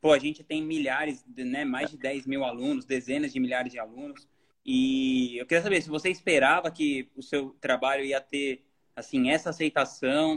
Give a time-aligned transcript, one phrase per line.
[0.00, 3.78] pô, a gente tem milhares, né, mais de 10 mil alunos, dezenas de milhares de
[3.78, 4.26] alunos.
[4.64, 8.64] E eu queria saber se você esperava que o seu trabalho ia ter,
[8.94, 10.36] assim, essa aceitação,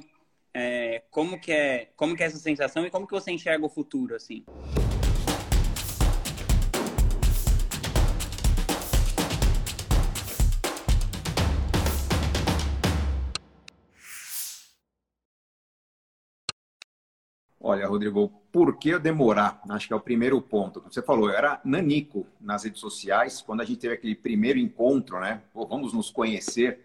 [0.53, 3.69] é, como que é, como que é essa sensação e como que você enxerga o
[3.69, 4.45] futuro, assim?
[17.71, 19.61] Olha, Rodrigo, por que demorar?
[19.69, 20.81] Acho que é o primeiro ponto.
[20.81, 23.41] Você falou, eu era nanico nas redes sociais.
[23.41, 25.41] Quando a gente teve aquele primeiro encontro, né?
[25.53, 26.81] Pô, vamos nos conhecer.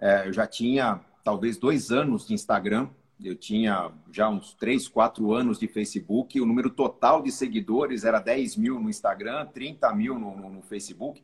[0.00, 2.88] É, eu já tinha talvez dois anos de Instagram.
[3.22, 6.40] Eu tinha já uns três, quatro anos de Facebook.
[6.40, 10.62] O número total de seguidores era 10 mil no Instagram, 30 mil no, no, no
[10.62, 11.22] Facebook.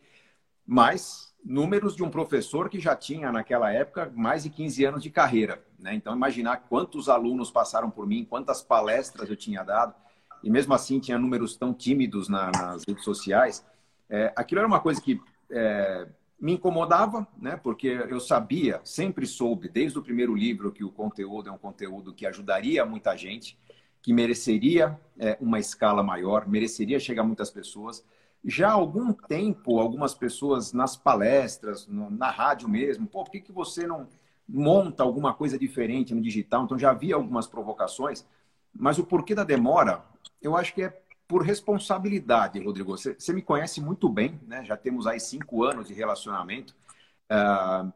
[0.67, 5.11] Mas números de um professor que já tinha, naquela época, mais de 15 anos de
[5.11, 5.65] carreira.
[5.79, 5.95] Né?
[5.95, 9.95] Então, imaginar quantos alunos passaram por mim, quantas palestras eu tinha dado,
[10.43, 13.65] e mesmo assim tinha números tão tímidos na, nas redes sociais.
[14.11, 16.09] É, aquilo era uma coisa que é,
[16.41, 17.57] me incomodava, né?
[17.57, 22.13] porque eu sabia, sempre soube, desde o primeiro livro, que o conteúdo é um conteúdo
[22.13, 23.57] que ajudaria muita gente,
[24.03, 28.05] que mereceria é, uma escala maior, mereceria chegar a muitas pessoas
[28.45, 33.53] já há algum tempo, algumas pessoas nas palestras, na rádio mesmo, pô, por que, que
[33.53, 34.07] você não
[34.49, 36.65] monta alguma coisa diferente no digital?
[36.65, 38.25] Então já havia algumas provocações,
[38.73, 40.05] mas o porquê da demora,
[40.41, 42.97] eu acho que é por responsabilidade, Rodrigo.
[42.97, 44.65] Você, você me conhece muito bem, né?
[44.65, 46.75] Já temos aí cinco anos de relacionamento.
[47.31, 47.93] Uh,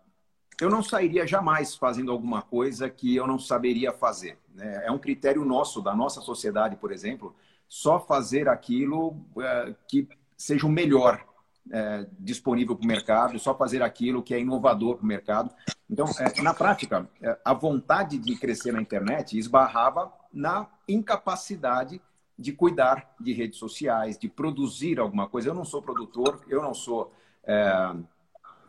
[0.61, 4.39] eu não sairia jamais fazendo alguma coisa que eu não saberia fazer.
[4.55, 4.83] Né?
[4.85, 7.35] É um critério nosso, da nossa sociedade, por exemplo,
[7.69, 10.09] só fazer aquilo uh, que
[10.41, 11.23] seja o melhor
[11.71, 15.55] é, disponível para o mercado, só fazer aquilo que é inovador para o mercado.
[15.89, 22.01] Então, é, na prática, é, a vontade de crescer na internet esbarrava na incapacidade
[22.39, 25.51] de cuidar de redes sociais, de produzir alguma coisa.
[25.51, 27.13] Eu não sou produtor, eu não sou
[27.45, 27.95] é,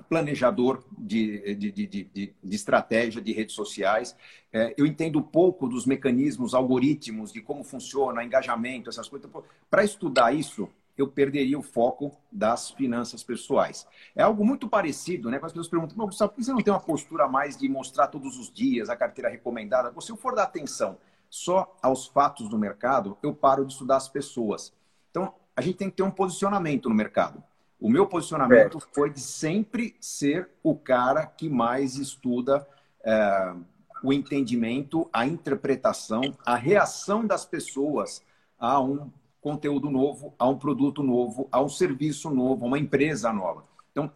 [0.10, 4.14] planejador de, de, de, de, de estratégia de redes sociais.
[4.52, 9.32] É, eu entendo pouco dos mecanismos, algoritmos, de como funciona, engajamento, essas coisas.
[9.70, 13.88] Para estudar isso, eu perderia o foco das finanças pessoais.
[14.16, 15.38] É algo muito parecido, né?
[15.38, 18.38] As pessoas perguntam, Gustavo, por que você não tem uma postura mais de mostrar todos
[18.38, 19.94] os dias a carteira recomendada?
[20.02, 20.98] Se eu for dar atenção
[21.30, 24.74] só aos fatos do mercado, eu paro de estudar as pessoas.
[25.10, 27.44] Então, a gente tem que ter um posicionamento no mercado.
[27.80, 28.82] O meu posicionamento é.
[28.94, 32.68] foi de sempre ser o cara que mais estuda
[33.04, 33.56] é,
[34.04, 38.22] o entendimento, a interpretação, a reação das pessoas
[38.60, 43.34] a um conteúdo novo, a um produto novo, a um serviço novo, a uma empresa
[43.34, 43.66] nova.
[43.92, 44.12] Então,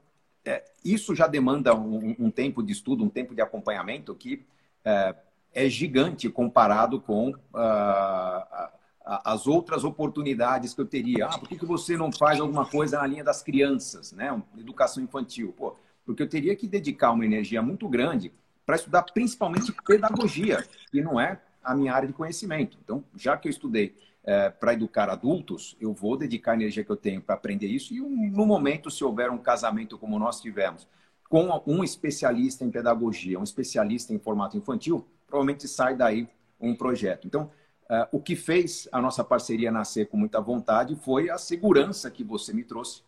[0.46, 4.46] é, isso já demanda um, um, tempo de estudo, um tempo de acompanhamento que
[4.86, 5.16] é,
[5.52, 8.70] é gigante comparado com uh,
[9.04, 11.26] as outras oportunidades que eu teria.
[11.26, 14.40] Ah, por que, que você não faz alguma coisa na linha das crianças, né?
[14.58, 15.54] Educação infantil.
[15.58, 15.76] Pô,
[16.06, 18.32] porque eu teria que dedicar uma energia muito grande
[18.66, 22.78] para estudar principalmente pedagogia, que não é a minha área de conhecimento.
[22.84, 26.90] Então, já que eu estudei é, para educar adultos, eu vou dedicar a energia que
[26.90, 27.94] eu tenho para aprender isso.
[27.94, 30.88] E um, no momento, se houver um casamento como nós tivemos,
[31.30, 36.28] com um especialista em pedagogia, um especialista em formato infantil, provavelmente sai daí
[36.60, 37.28] um projeto.
[37.28, 37.52] Então,
[37.90, 42.24] uh, o que fez a nossa parceria nascer com muita vontade foi a segurança que
[42.24, 43.04] você me trouxe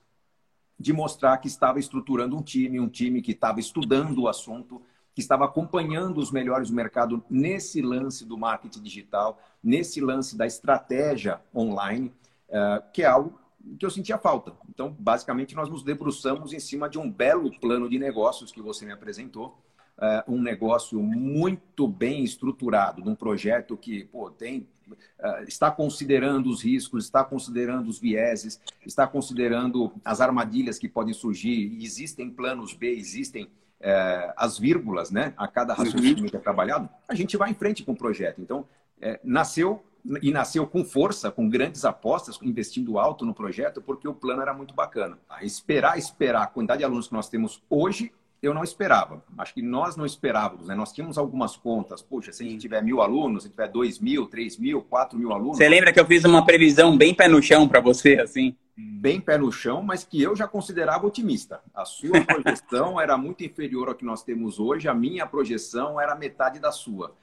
[0.79, 4.81] de mostrar que estava estruturando um time, um time que estava estudando o assunto,
[5.17, 10.45] que estava acompanhando os melhores do mercado nesse lance do marketing digital, nesse lance da
[10.45, 12.13] estratégia online,
[12.49, 13.41] uh, que é algo
[13.79, 14.53] que eu sentia falta.
[14.69, 18.85] Então, basicamente, nós nos debruçamos em cima de um belo plano de negócios que você
[18.85, 19.59] me apresentou,
[19.97, 26.47] uh, um negócio muito bem estruturado, de um projeto que pô, tem, uh, está considerando
[26.47, 31.75] os riscos, está considerando os vieses, está considerando as armadilhas que podem surgir.
[31.81, 37.15] Existem planos B, existem é, as vírgulas, né, a cada raciocínio que é trabalhado, a
[37.15, 38.41] gente vai em frente com o projeto.
[38.41, 38.65] Então,
[39.01, 39.83] é, nasceu
[40.21, 44.53] e nasceu com força, com grandes apostas, investindo alto no projeto, porque o plano era
[44.53, 45.17] muito bacana.
[45.29, 49.21] A esperar, esperar a quantidade de alunos que nós temos hoje, eu não esperava.
[49.37, 50.75] Acho que nós não esperávamos, né?
[50.75, 52.01] Nós tínhamos algumas contas.
[52.01, 55.33] Puxa, se a gente tiver mil alunos, se tiver dois mil, três mil, quatro mil
[55.33, 55.57] alunos.
[55.57, 58.55] Você lembra que eu fiz uma previsão bem pé no chão para você, assim?
[58.77, 61.61] Bem pé no chão, mas que eu já considerava otimista.
[61.73, 66.15] A sua projeção era muito inferior ao que nós temos hoje, a minha projeção era
[66.15, 67.15] metade da sua.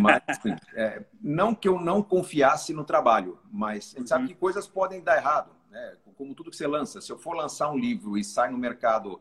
[0.00, 4.28] Mas, assim, é, não que eu não confiasse no trabalho, mas a gente sabe uhum.
[4.28, 5.96] que coisas podem dar errado, né?
[6.16, 7.00] como tudo que você lança.
[7.00, 9.20] Se eu for lançar um livro e sai no mercado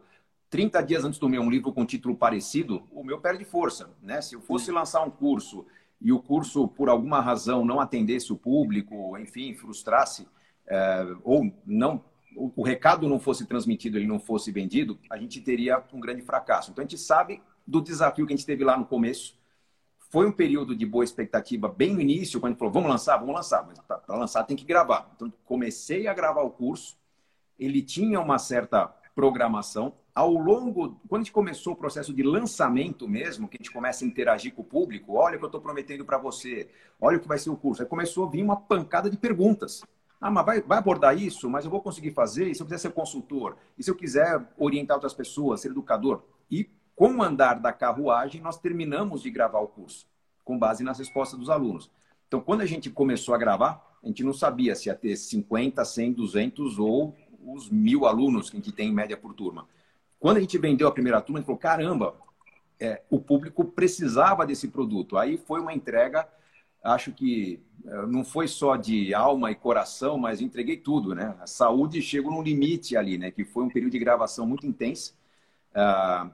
[0.49, 3.89] 30 dias antes do meu um livro com título parecido, o meu perde força.
[4.01, 4.21] Né?
[4.21, 5.65] Se eu fosse lançar um curso
[6.01, 10.27] e o curso, por alguma razão, não atendesse o público, enfim, frustrasse,
[11.24, 12.04] ou não
[12.36, 16.71] o, recado não fosse transmitido, ele não fosse vendido, a gente teria um grande fracasso.
[16.71, 19.38] Então a gente sabe do desafio que a gente teve lá no começo.
[20.10, 23.18] Foi um período de boa expectativa bem no início, quando a gente falou, vamos lançar,
[23.18, 25.12] vamos lançar, mas para lançar tem que gravar.
[25.16, 26.98] Então comecei a gravar o curso,
[27.60, 29.94] ele tinha uma certa programação.
[30.16, 34.04] Ao longo, quando a gente começou o processo de lançamento mesmo, que a gente começa
[34.04, 36.69] a interagir com o público, olha o que eu estou prometendo para você,
[37.00, 37.81] olha o que vai ser o curso.
[37.81, 39.83] Aí começou a vir uma pancada de perguntas.
[40.19, 42.48] Ah, mas vai, vai abordar isso, mas eu vou conseguir fazer?
[42.48, 43.56] E se eu quiser ser consultor?
[43.77, 46.24] E se eu quiser orientar outras pessoas, ser educador?
[46.51, 50.06] E com o andar da carruagem, nós terminamos de gravar o curso,
[50.44, 51.89] com base nas respostas dos alunos.
[52.27, 55.83] Então, quando a gente começou a gravar, a gente não sabia se ia ter 50,
[55.86, 59.68] 100, 200 ou os mil alunos que a gente tem em média por turma.
[60.19, 62.16] Quando a gente vendeu a primeira turma, a gente falou: caramba,
[62.77, 65.18] é, o público precisava desse produto.
[65.18, 66.27] Aí foi uma entrega
[66.83, 67.62] acho que
[68.07, 71.35] não foi só de alma e coração, mas entreguei tudo, né?
[71.39, 73.31] A saúde chegou no limite ali, né?
[73.31, 75.15] Que foi um período de gravação muito intenso.
[75.71, 76.29] Uh,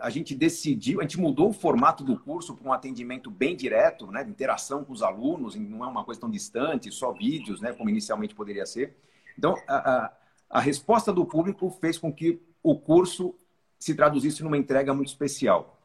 [0.00, 4.10] a gente decidiu, a gente mudou o formato do curso para um atendimento bem direto,
[4.10, 4.22] né?
[4.22, 7.72] Interação com os alunos, não é uma coisa tão distante, só vídeos, né?
[7.72, 8.96] Como inicialmente poderia ser.
[9.36, 10.12] Então, a, a,
[10.50, 13.34] a resposta do público fez com que o curso
[13.78, 15.78] se traduzisse numa entrega muito especial.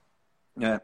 [0.60, 0.82] É,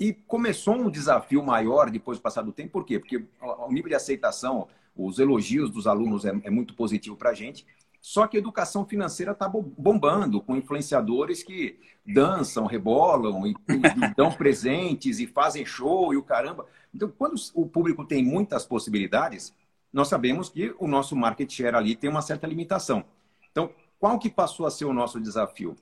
[0.00, 2.98] e começou um desafio maior depois do passar do tempo, por quê?
[2.98, 4.66] Porque o nível de aceitação,
[4.96, 7.66] os elogios dos alunos é, é muito positivo para a gente.
[8.00, 14.32] Só que a educação financeira está bombando com influenciadores que dançam, rebolam e, e dão
[14.32, 16.64] presentes e fazem show e o caramba.
[16.94, 19.52] Então, quando o público tem muitas possibilidades,
[19.92, 23.04] nós sabemos que o nosso market share ali tem uma certa limitação.
[23.50, 25.76] Então, qual que passou a ser o nosso desafio?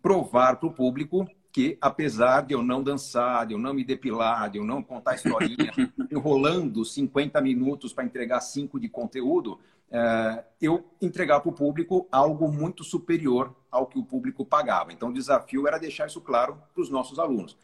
[0.00, 4.50] Provar para o público que, apesar de eu não dançar, de eu não me depilar,
[4.50, 5.72] de eu não contar historinha,
[6.10, 9.58] enrolando 50 minutos para entregar cinco de conteúdo,
[9.90, 14.92] é, eu entregar para o público algo muito superior ao que o público pagava.
[14.92, 17.56] Então, o desafio era deixar isso claro para os nossos alunos.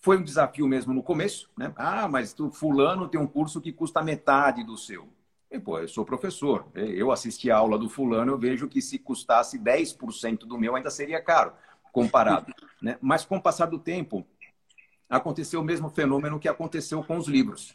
[0.00, 1.72] Foi um desafio mesmo no começo, né?
[1.76, 5.08] Ah, mas tu, fulano tem um curso que custa metade do seu.
[5.50, 8.98] E, pô, eu sou professor, eu assisti a aula do fulano, eu vejo que se
[8.98, 11.52] custasse 10% do meu ainda seria caro
[11.94, 12.52] comparado.
[12.82, 12.98] Né?
[13.00, 14.26] Mas com o passar do tempo,
[15.08, 17.74] aconteceu o mesmo fenômeno que aconteceu com os livros.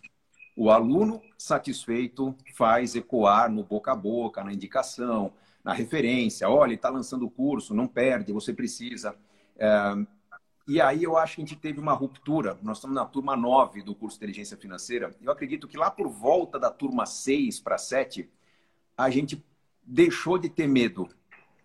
[0.57, 5.31] O aluno satisfeito faz ecoar no boca a boca, na indicação,
[5.63, 6.49] na referência.
[6.49, 9.15] Olha, está lançando o curso, não perde, você precisa.
[9.57, 9.95] É...
[10.67, 12.59] E aí eu acho que a gente teve uma ruptura.
[12.61, 15.15] Nós estamos na turma 9 do curso de Inteligência Financeira.
[15.21, 18.29] Eu acredito que lá por volta da turma 6 para 7,
[18.97, 19.43] a gente
[19.81, 21.09] deixou de ter medo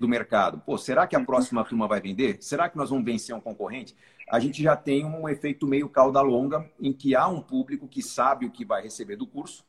[0.05, 0.59] do mercado.
[0.59, 2.37] Pô, será que a próxima turma vai vender?
[2.43, 3.97] Será que nós vamos vencer um concorrente?
[4.29, 8.03] A gente já tem um efeito meio cauda longa, em que há um público que
[8.03, 9.65] sabe o que vai receber do curso,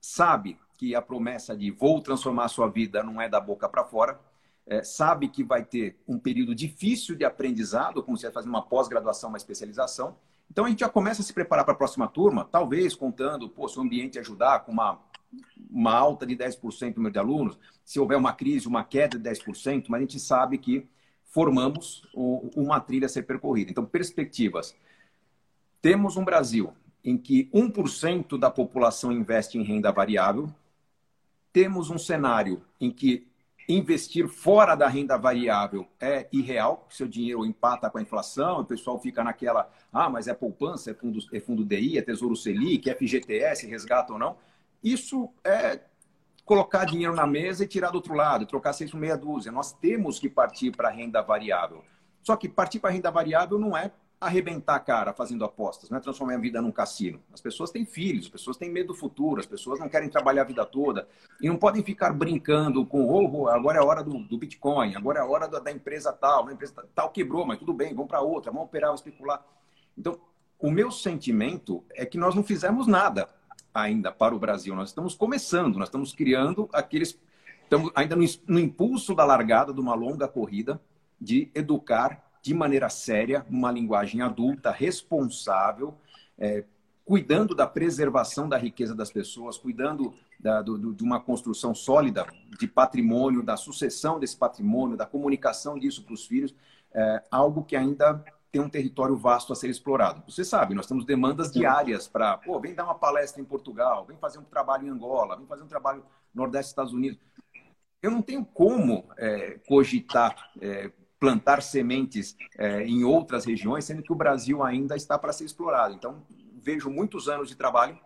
[0.00, 3.84] sabe que a promessa de vou transformar a sua vida não é da boca para
[3.84, 4.20] fora,
[4.66, 9.28] é, sabe que vai ter um período difícil de aprendizado, como se fazer uma pós-graduação,
[9.28, 10.16] uma especialização.
[10.50, 13.68] Então a gente já começa a se preparar para a próxima turma, talvez contando, pô,
[13.68, 15.00] se o ambiente ajudar com uma
[15.70, 19.28] uma alta de 10% no número de alunos, se houver uma crise, uma queda de
[19.28, 20.86] 10%, mas a gente sabe que
[21.24, 23.70] formamos uma trilha a ser percorrida.
[23.70, 24.74] Então, perspectivas.
[25.82, 26.72] Temos um Brasil
[27.04, 30.48] em que 1% da população investe em renda variável.
[31.52, 33.26] Temos um cenário em que
[33.68, 39.00] investir fora da renda variável é irreal, seu dinheiro empata com a inflação, o pessoal
[39.00, 42.94] fica naquela, ah, mas é poupança, é fundo, é fundo DI, é Tesouro Selic, é
[42.94, 44.36] FGTS, resgata ou não.
[44.84, 45.80] Isso é
[46.44, 49.50] colocar dinheiro na mesa e tirar do outro lado, trocar seis por meia dúzia.
[49.50, 51.82] Nós temos que partir para a renda variável.
[52.22, 55.98] Só que partir para a renda variável não é arrebentar a cara fazendo apostas, não
[55.98, 57.20] é transformar a vida num cassino.
[57.32, 60.42] As pessoas têm filhos, as pessoas têm medo do futuro, as pessoas não querem trabalhar
[60.42, 61.08] a vida toda
[61.40, 65.18] e não podem ficar brincando com, oh, agora é a hora do, do Bitcoin, agora
[65.18, 68.08] é a hora da, da empresa tal, a empresa tal quebrou, mas tudo bem, vamos
[68.08, 69.44] para outra, vamos operar, vamos especular.
[69.96, 70.18] Então,
[70.58, 73.28] o meu sentimento é que nós não fizemos nada
[73.74, 74.74] ainda para o Brasil.
[74.74, 77.18] Nós estamos começando, nós estamos criando aqueles.
[77.64, 80.80] Estamos ainda no, impulso da largada de uma longa corrida
[81.20, 85.94] de educar de maneira séria, uma linguagem adulta, responsável,
[86.38, 86.64] é,
[87.04, 92.26] cuidando da preservação da riqueza das pessoas, cuidando da, do, de uma construção sólida
[92.58, 96.54] de patrimônio, da sucessão desse patrimônio, da comunicação disso para os filhos,
[96.92, 98.22] é, algo que ainda
[98.54, 100.22] tem um território vasto a ser explorado.
[100.30, 104.16] Você sabe, nós temos demandas diárias para, pô, vem dar uma palestra em Portugal, vem
[104.16, 107.18] fazer um trabalho em Angola, vem fazer um trabalho no Nordeste dos Estados Unidos.
[108.00, 114.12] Eu não tenho como é, cogitar, é, plantar sementes é, em outras regiões, sendo que
[114.12, 115.92] o Brasil ainda está para ser explorado.
[115.92, 116.22] Então,
[116.62, 117.98] vejo muitos anos de trabalho,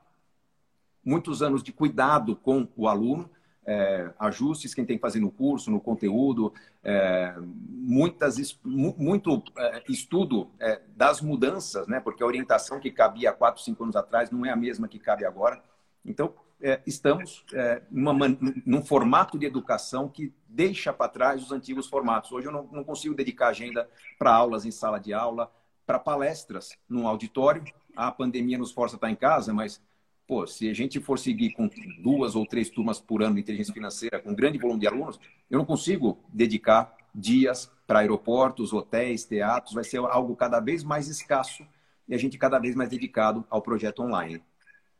[1.05, 3.29] muitos anos de cuidado com o aluno,
[3.67, 6.55] é, ajustes quem tem que fazer no curso, no conteúdo,
[6.89, 12.01] é, muitas, muito é, estudo é, das mudanças, né?
[12.01, 14.99] porque a orientação que cabia há quatro, cinco anos atrás não é a mesma que
[14.99, 15.63] cabe agora.
[16.03, 18.27] Então, é, estamos é, numa,
[18.65, 22.33] num formato de educação que deixa para trás os antigos formatos.
[22.33, 25.53] Hoje eu não, não consigo dedicar agenda para aulas em sala de aula,
[25.87, 27.63] para palestras num auditório.
[27.95, 29.81] A pandemia nos força a estar em casa, mas
[30.29, 31.71] pô, se a gente for seguir com
[32.03, 35.19] duas ou três turmas por ano de inteligência financeira, com um grande volume de alunos,
[35.51, 41.09] eu não consigo dedicar dias para aeroportos, hotéis, teatros, vai ser algo cada vez mais
[41.09, 41.67] escasso
[42.07, 44.43] e a gente cada vez mais dedicado ao projeto online.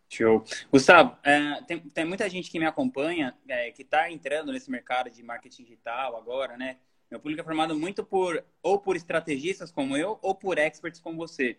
[0.09, 0.43] Show.
[0.73, 5.11] Gustavo, é, tem, tem, muita gente que me acompanha, é, que está entrando nesse mercado
[5.11, 6.79] de marketing digital agora, né?
[7.11, 11.19] Meu público é formado muito por, ou por estrategistas como eu, ou por experts como
[11.19, 11.59] você.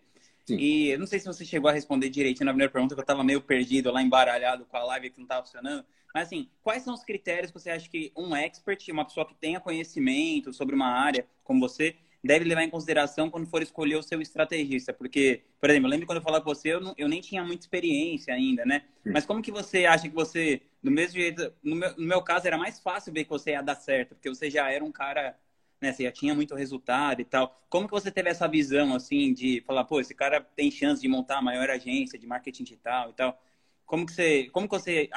[0.50, 0.58] Sim.
[0.58, 3.02] E eu não sei se você chegou a responder direito na primeira pergunta, que eu
[3.02, 5.84] estava meio perdido lá, embaralhado com a live que não estava funcionando.
[6.12, 9.34] Mas assim, quais são os critérios que você acha que um expert, uma pessoa que
[9.34, 14.02] tenha conhecimento sobre uma área como você, deve levar em consideração quando for escolher o
[14.02, 14.92] seu estrategista?
[14.92, 17.44] Porque, por exemplo, eu lembro quando eu falava com você, eu, não, eu nem tinha
[17.44, 18.82] muita experiência ainda, né?
[19.04, 19.10] Sim.
[19.10, 22.46] Mas como que você acha que você, do mesmo jeito, no meu, no meu caso
[22.46, 25.38] era mais fácil ver que você ia dar certo, porque você já era um cara
[25.80, 25.92] né?
[25.92, 27.58] Você já tinha muito resultado e tal.
[27.68, 31.08] Como que você teve essa visão, assim, de falar, pô, esse cara tem chance de
[31.08, 33.40] montar a maior agência de marketing digital e tal?
[33.86, 35.10] Como que você, como que você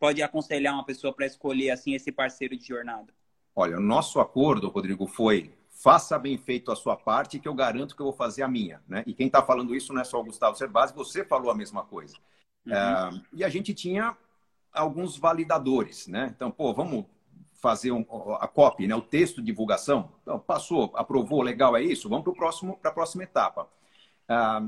[0.00, 3.14] pode aconselhar uma pessoa para escolher, assim, esse parceiro de jornada?
[3.54, 7.94] Olha, o nosso acordo, Rodrigo, foi faça bem feito a sua parte que eu garanto
[7.94, 9.04] que eu vou fazer a minha, né?
[9.06, 11.84] E quem está falando isso não é só o Gustavo Cerbasi, você falou a mesma
[11.84, 12.16] coisa.
[12.66, 12.72] Uhum.
[12.72, 14.16] É, e a gente tinha
[14.72, 16.32] alguns validadores, né?
[16.34, 17.04] Então, pô, vamos
[17.56, 18.04] fazer um,
[18.40, 20.12] a copy, né, o texto de divulgação.
[20.22, 22.08] Então, passou, aprovou, legal, é isso?
[22.08, 23.68] Vamos para a próxima etapa.
[24.28, 24.66] Ah,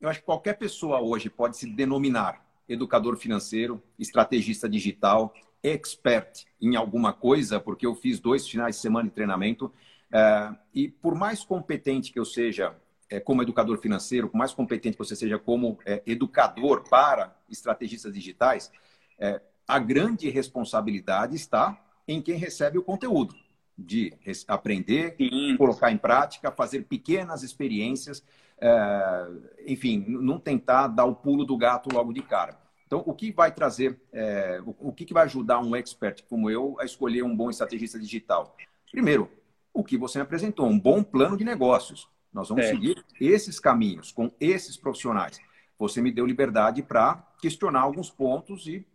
[0.00, 6.76] eu acho que qualquer pessoa hoje pode se denominar educador financeiro, estrategista digital, expert em
[6.76, 9.72] alguma coisa, porque eu fiz dois finais de semana de treinamento.
[10.12, 12.76] Ah, e por mais competente que eu seja
[13.10, 18.12] é, como educador financeiro, por mais competente que você seja como é, educador para estrategistas
[18.12, 18.70] digitais,
[19.18, 23.34] é, a grande responsabilidade está em quem recebe o conteúdo,
[23.76, 24.12] de
[24.46, 25.56] aprender, Sim.
[25.56, 28.24] colocar em prática, fazer pequenas experiências,
[28.58, 29.26] é,
[29.66, 32.58] enfim, não tentar dar o pulo do gato logo de cara.
[32.86, 36.76] Então, o que vai trazer, é, o, que, que vai ajudar um expert como eu
[36.78, 38.56] a escolher um bom estrategista digital?
[38.90, 39.28] Primeiro,
[39.72, 42.08] o que você me apresentou, um bom plano de negócios.
[42.32, 42.70] Nós vamos é.
[42.70, 45.40] seguir esses caminhos com esses profissionais.
[45.78, 48.86] Você me deu liberdade para questionar alguns pontos e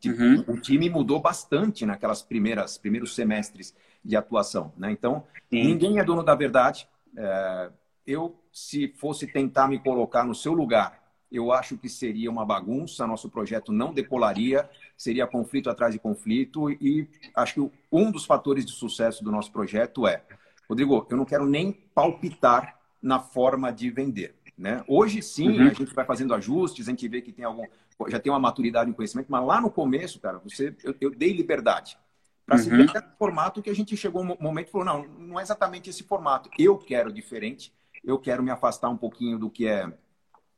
[0.00, 0.44] Tipo, uhum.
[0.48, 3.74] O time mudou bastante naquelas primeiras primeiros semestres
[4.04, 4.90] de atuação, né?
[4.92, 5.64] Então Sim.
[5.64, 6.88] ninguém é dono da verdade.
[7.16, 7.70] É,
[8.06, 13.06] eu, se fosse tentar me colocar no seu lugar, eu acho que seria uma bagunça.
[13.06, 16.70] Nosso projeto não decolaria, seria conflito atrás de conflito.
[16.70, 20.22] E acho que um dos fatores de sucesso do nosso projeto é,
[20.68, 24.34] Rodrigo, eu não quero nem palpitar na forma de vender.
[24.56, 24.82] Né?
[24.88, 25.68] Hoje sim, uhum.
[25.68, 27.64] a gente vai fazendo ajustes, a gente vê que tem algum,
[28.06, 31.32] já tem uma maturidade em conhecimento, mas lá no começo, cara, você, eu, eu dei
[31.32, 31.98] liberdade
[32.46, 32.62] para uhum.
[32.62, 35.90] se ver formato que a gente chegou um momento e falou, não, não é exatamente
[35.90, 36.48] esse formato.
[36.58, 39.92] Eu quero diferente, eu quero me afastar um pouquinho do que é,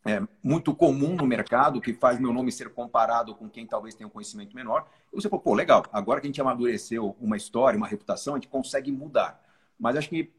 [0.05, 4.07] é muito comum no mercado, que faz meu nome ser comparado com quem talvez tenha
[4.07, 4.87] um conhecimento menor.
[5.13, 8.37] E você falou, pô, legal, agora que a gente amadureceu uma história, uma reputação, a
[8.39, 9.43] gente consegue mudar.
[9.79, 10.31] Mas acho que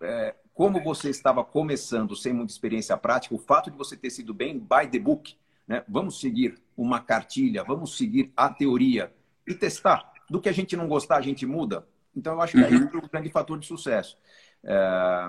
[0.00, 4.32] é, como você estava começando sem muita experiência prática, o fato de você ter sido
[4.32, 5.84] bem by the book, né?
[5.88, 9.12] vamos seguir uma cartilha, vamos seguir a teoria
[9.46, 10.12] e testar.
[10.28, 11.86] Do que a gente não gostar, a gente muda.
[12.14, 12.88] Então, eu acho que uhum.
[12.92, 14.18] é um grande fator de sucesso.
[14.64, 15.28] É...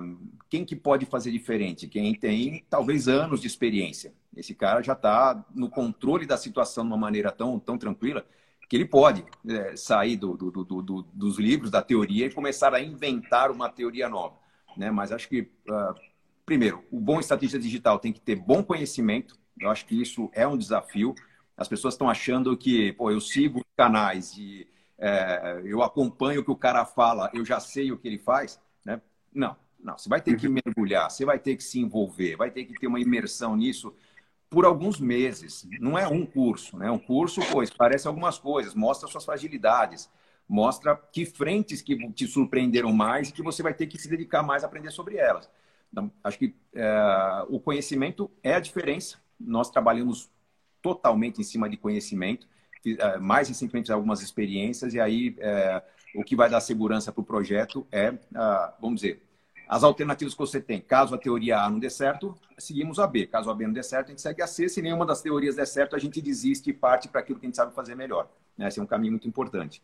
[0.50, 1.88] Quem que pode fazer diferente?
[1.88, 4.14] Quem tem, talvez, anos de experiência.
[4.36, 8.26] Esse cara já está no controle da situação de uma maneira tão, tão tranquila
[8.70, 12.82] que ele pode é, sair do, do, do, dos livros, da teoria e começar a
[12.82, 14.36] inventar uma teoria nova
[14.78, 14.92] né?
[14.92, 15.96] Mas acho que, uh,
[16.46, 19.38] primeiro, o bom estrategista digital tem que ter bom conhecimento.
[19.60, 21.16] Eu acho que isso é um desafio.
[21.56, 26.52] As pessoas estão achando que, pô, eu sigo canais e é, eu acompanho o que
[26.52, 29.02] o cara fala, eu já sei o que ele faz, né?
[29.34, 29.98] Não, não.
[29.98, 30.56] Você vai ter que uhum.
[30.66, 33.94] mergulhar, você vai ter que se envolver, vai ter que ter uma imersão nisso
[34.50, 35.68] por alguns meses.
[35.80, 36.90] Não é um curso, né?
[36.90, 40.10] Um curso, pô, parece algumas coisas, mostra suas fragilidades,
[40.48, 44.42] mostra que frentes que te surpreenderam mais e que você vai ter que se dedicar
[44.42, 45.50] mais a aprender sobre elas.
[45.92, 49.18] Então, acho que é, o conhecimento é a diferença.
[49.40, 50.30] Nós trabalhamos
[50.82, 52.48] totalmente em cima de conhecimento.
[52.86, 55.82] É, mais recentemente, algumas experiências, e aí é,
[56.16, 58.18] o que vai dar segurança para o projeto é,
[58.80, 59.22] vamos dizer,
[59.68, 60.80] as alternativas que você tem.
[60.80, 63.28] Caso a teoria A não dê certo, seguimos a B.
[63.28, 64.70] Caso a B não dê certo, a gente segue a C.
[64.70, 67.50] Se nenhuma das teorias der certo, a gente desiste e parte para aquilo que a
[67.50, 68.32] gente sabe fazer melhor.
[68.58, 69.82] Esse é um caminho muito importante.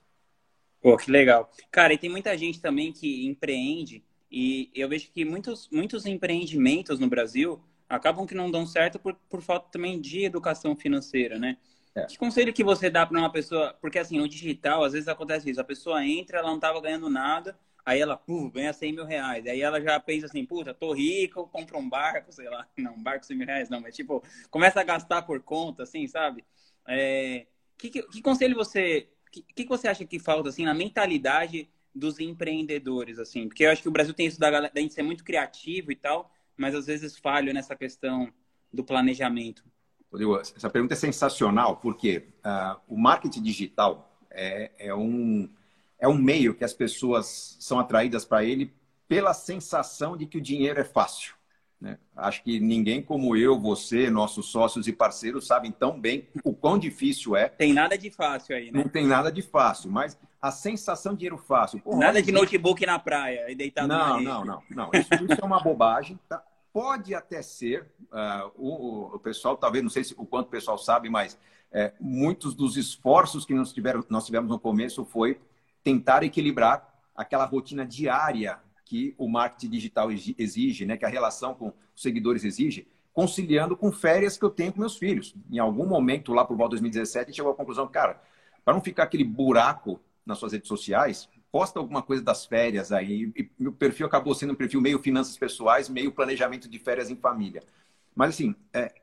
[0.81, 1.51] Pô, que legal.
[1.69, 6.99] Cara, e tem muita gente também que empreende e eu vejo que muitos, muitos empreendimentos
[6.99, 7.61] no Brasil
[7.95, 11.57] acabam que não dão certo por, por falta também de educação financeira, né?
[11.95, 12.05] É.
[12.05, 13.73] Que conselho que você dá para uma pessoa?
[13.79, 15.61] Porque assim, no digital, às vezes acontece isso.
[15.61, 19.45] A pessoa entra, ela não estava ganhando nada, aí ela, puf, ganha 100 mil reais.
[19.45, 22.67] Aí ela já pensa assim, puta, tô rico, compro um barco, sei lá.
[22.77, 26.07] Não, um barco 100 mil reais não, mas tipo, começa a gastar por conta, assim,
[26.07, 26.43] sabe?
[26.87, 27.45] É...
[27.77, 29.09] Que, que, que conselho você...
[29.27, 33.47] O que, que você acha que falta, assim, na mentalidade dos empreendedores, assim?
[33.47, 35.95] Porque eu acho que o Brasil tem isso da, da gente ser muito criativo e
[35.95, 38.31] tal, mas às vezes falho nessa questão
[38.71, 39.63] do planejamento.
[40.11, 45.49] Rodrigo, essa pergunta é sensacional, porque uh, o marketing digital é, é, um,
[45.99, 48.71] é um meio que as pessoas são atraídas para ele
[49.07, 51.35] pela sensação de que o dinheiro é fácil.
[51.83, 51.97] Né?
[52.15, 56.79] Acho que ninguém como eu, você, nossos sócios e parceiros sabem tão bem o quão
[56.79, 57.49] difícil é.
[57.49, 58.81] Tem nada de fácil aí, né?
[58.81, 61.81] Não tem nada de fácil, mas a sensação de dinheiro fácil.
[61.81, 64.89] Porra, nada de notebook na praia e deitado não, Não, não, não.
[64.93, 66.17] Isso, isso é uma bobagem.
[66.29, 66.41] Tá?
[66.71, 70.77] Pode até ser, uh, o, o, pessoal, talvez, não sei se, o quanto o pessoal
[70.77, 71.37] sabe, mas
[71.69, 75.37] é, muitos dos esforços que nós, tiveram, nós tivemos no começo foi
[75.83, 78.57] tentar equilibrar aquela rotina diária
[78.93, 83.91] que o marketing digital exige, né, que a relação com os seguidores exige, conciliando com
[83.91, 85.33] férias que eu tenho com meus filhos.
[85.51, 88.21] Em algum momento, lá por volta de 2017, a gente chegou à conclusão, cara,
[88.63, 93.33] para não ficar aquele buraco nas suas redes sociais, posta alguma coisa das férias aí.
[93.35, 97.15] E meu perfil acabou sendo um perfil meio finanças pessoais, meio planejamento de férias em
[97.15, 97.63] família.
[98.15, 98.93] Mas, assim, é,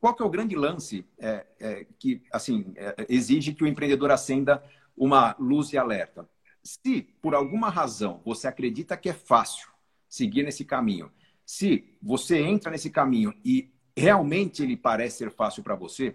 [0.00, 4.10] qual que é o grande lance é, é, que, assim, é, exige que o empreendedor
[4.10, 4.60] acenda
[4.96, 6.28] uma luz de alerta?
[6.68, 9.70] Se, por alguma razão, você acredita que é fácil
[10.06, 11.10] seguir nesse caminho,
[11.46, 16.14] se você entra nesse caminho e realmente ele parece ser fácil para você,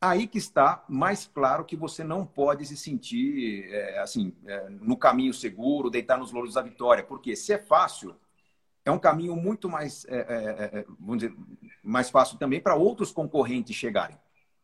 [0.00, 4.96] aí que está mais claro que você não pode se sentir é, assim é, no
[4.96, 8.16] caminho seguro, deitar nos louros da vitória, porque se é fácil,
[8.86, 11.36] é um caminho muito mais, é, é, é vamos dizer,
[11.82, 14.16] mais fácil também para outros concorrentes chegarem.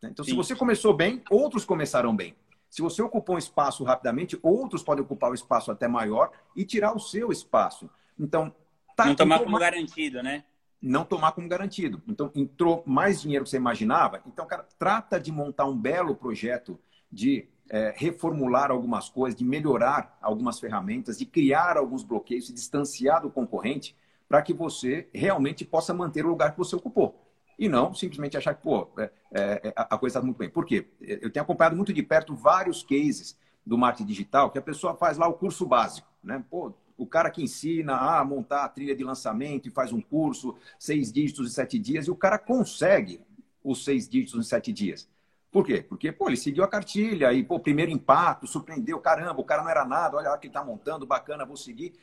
[0.03, 0.09] Né?
[0.11, 0.31] Então, Sim.
[0.31, 2.35] se você começou bem, outros começaram bem.
[2.75, 6.65] Se você ocupou um espaço rapidamente, outros podem ocupar o um espaço até maior e
[6.65, 7.89] tirar o seu espaço.
[8.19, 8.53] Então,
[8.97, 10.43] tá, não tomar como garantido, né?
[10.83, 12.03] não tomar como garantido.
[12.09, 14.21] Então, entrou mais dinheiro que você imaginava.
[14.27, 16.77] Então, cara, trata de montar um belo projeto
[17.13, 23.23] de é, reformular algumas coisas, de melhorar algumas ferramentas, de criar alguns bloqueios, se distanciar
[23.23, 23.97] do concorrente,
[24.29, 27.24] para que você realmente possa manter o lugar que você ocupou.
[27.59, 30.49] E não simplesmente achar que, pô, é, é, a coisa está muito bem.
[30.49, 30.87] Por quê?
[31.01, 35.17] Eu tenho acompanhado muito de perto vários cases do marketing digital que a pessoa faz
[35.17, 36.45] lá o curso básico, né?
[36.51, 40.57] Pô, o cara que ensina a montar a trilha de lançamento e faz um curso,
[40.79, 43.21] seis dígitos em sete dias, e o cara consegue
[43.63, 45.09] os seis dígitos em sete dias.
[45.51, 45.85] Por quê?
[45.89, 49.71] Porque, pô, ele seguiu a cartilha e, pô, primeiro impacto, surpreendeu, caramba, o cara não
[49.71, 51.95] era nada, olha o que ele está montando, bacana, vou seguir.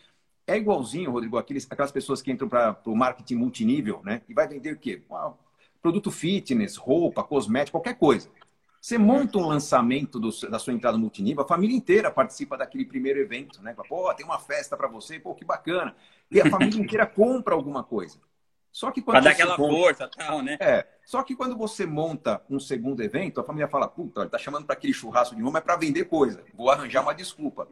[0.47, 4.21] É igualzinho, Rodrigo, aqueles, aquelas pessoas que entram para o marketing multinível, né?
[4.27, 5.01] E vai vender o quê?
[5.81, 8.29] produto fitness, roupa, cosmético, qualquer coisa.
[8.79, 13.19] Você monta um lançamento do, da sua entrada multinível, a família inteira participa daquele primeiro
[13.19, 13.75] evento, né?
[13.87, 15.95] Pô, tem uma festa para você, pô, que bacana.
[16.31, 18.19] E a família inteira compra alguma coisa.
[18.71, 19.73] Só que quando pra dar aquela monta...
[19.73, 20.57] força tal, né?
[20.59, 20.87] É.
[21.05, 24.65] Só que quando você monta um segundo evento, a família fala, puta, ele tá chamando
[24.65, 26.43] para aquele churrasco de novo, é para vender coisa.
[26.53, 27.67] Vou arranjar uma desculpa.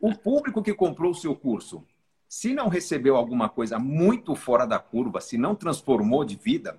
[0.00, 1.84] o público que comprou o seu curso,
[2.28, 6.78] se não recebeu alguma coisa muito fora da curva, se não transformou de vida,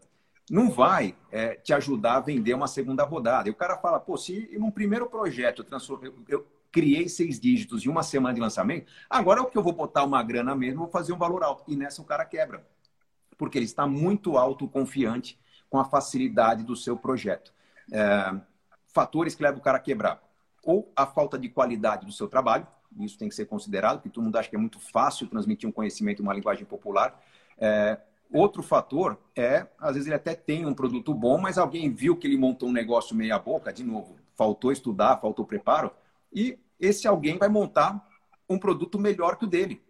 [0.49, 3.49] não vai é, te ajudar a vender uma segunda rodada.
[3.49, 5.65] E o cara fala, pô, se num primeiro projeto
[6.01, 9.63] eu, eu, criei seis dígitos em uma semana de lançamento, agora é o que eu
[9.63, 11.63] vou botar uma grana mesmo, vou fazer um valor alto.
[11.67, 12.65] E nessa o cara quebra.
[13.37, 17.53] Porque ele está muito autoconfiante com a facilidade do seu projeto.
[17.91, 18.39] É,
[18.87, 20.21] fatores que levam o cara a quebrar.
[20.63, 22.67] Ou a falta de qualidade do seu trabalho,
[22.99, 25.71] isso tem que ser considerado, porque todo mundo acha que é muito fácil transmitir um
[25.71, 27.21] conhecimento em uma linguagem popular.
[27.57, 27.99] É,
[28.31, 32.27] Outro fator é, às vezes ele até tem um produto bom, mas alguém viu que
[32.27, 35.91] ele montou um negócio meia boca, de novo, faltou estudar, faltou preparo,
[36.31, 38.07] e esse alguém vai montar
[38.47, 39.81] um produto melhor que o dele.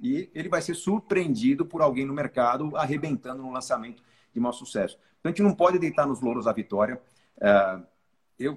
[0.00, 4.00] E ele vai ser surpreendido por alguém no mercado arrebentando no lançamento
[4.32, 4.96] de maior sucesso.
[5.18, 7.02] Então a gente não pode deitar nos louros a vitória.
[7.40, 7.80] É,
[8.38, 8.56] eu,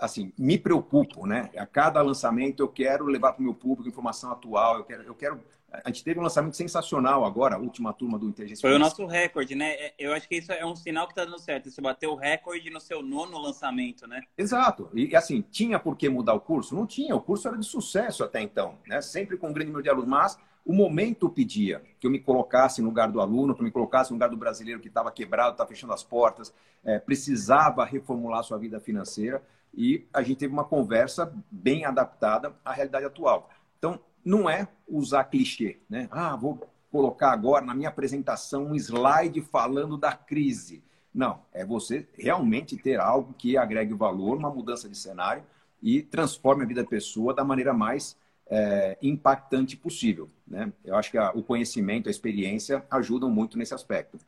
[0.00, 1.50] assim, me preocupo, né?
[1.56, 5.14] A cada lançamento eu quero levar para o meu público informação atual, eu quero, eu
[5.14, 5.40] quero
[5.84, 9.04] A gente teve um lançamento sensacional agora, a última turma do Inteligência Foi o nosso
[9.06, 9.72] recorde, né?
[9.72, 11.70] É, eu acho que isso é um sinal que está dando certo.
[11.70, 14.22] Você bateu o recorde no seu nono lançamento, né?
[14.36, 14.88] Exato.
[14.94, 16.74] E assim, tinha por que mudar o curso?
[16.74, 17.14] Não tinha.
[17.14, 19.02] O curso era de sucesso até então, né?
[19.02, 22.80] Sempre com um grande número de alunos, mas o momento pedia que eu me colocasse
[22.82, 25.52] no lugar do aluno, que eu me colocasse no lugar do brasileiro que estava quebrado,
[25.52, 26.52] estava fechando as portas,
[26.84, 29.42] é, precisava reformular sua vida financeira
[29.74, 33.50] e a gente teve uma conversa bem adaptada à realidade atual.
[33.78, 36.08] Então, não é usar clichê, né?
[36.10, 40.82] Ah, vou colocar agora na minha apresentação um slide falando da crise.
[41.14, 45.42] Não, é você realmente ter algo que agregue valor, uma mudança de cenário
[45.82, 48.16] e transforme a vida da pessoa da maneira mais
[48.48, 50.30] é, impactante possível.
[50.46, 50.72] Né?
[50.84, 54.18] Eu acho que a, o conhecimento, a experiência ajudam muito nesse aspecto.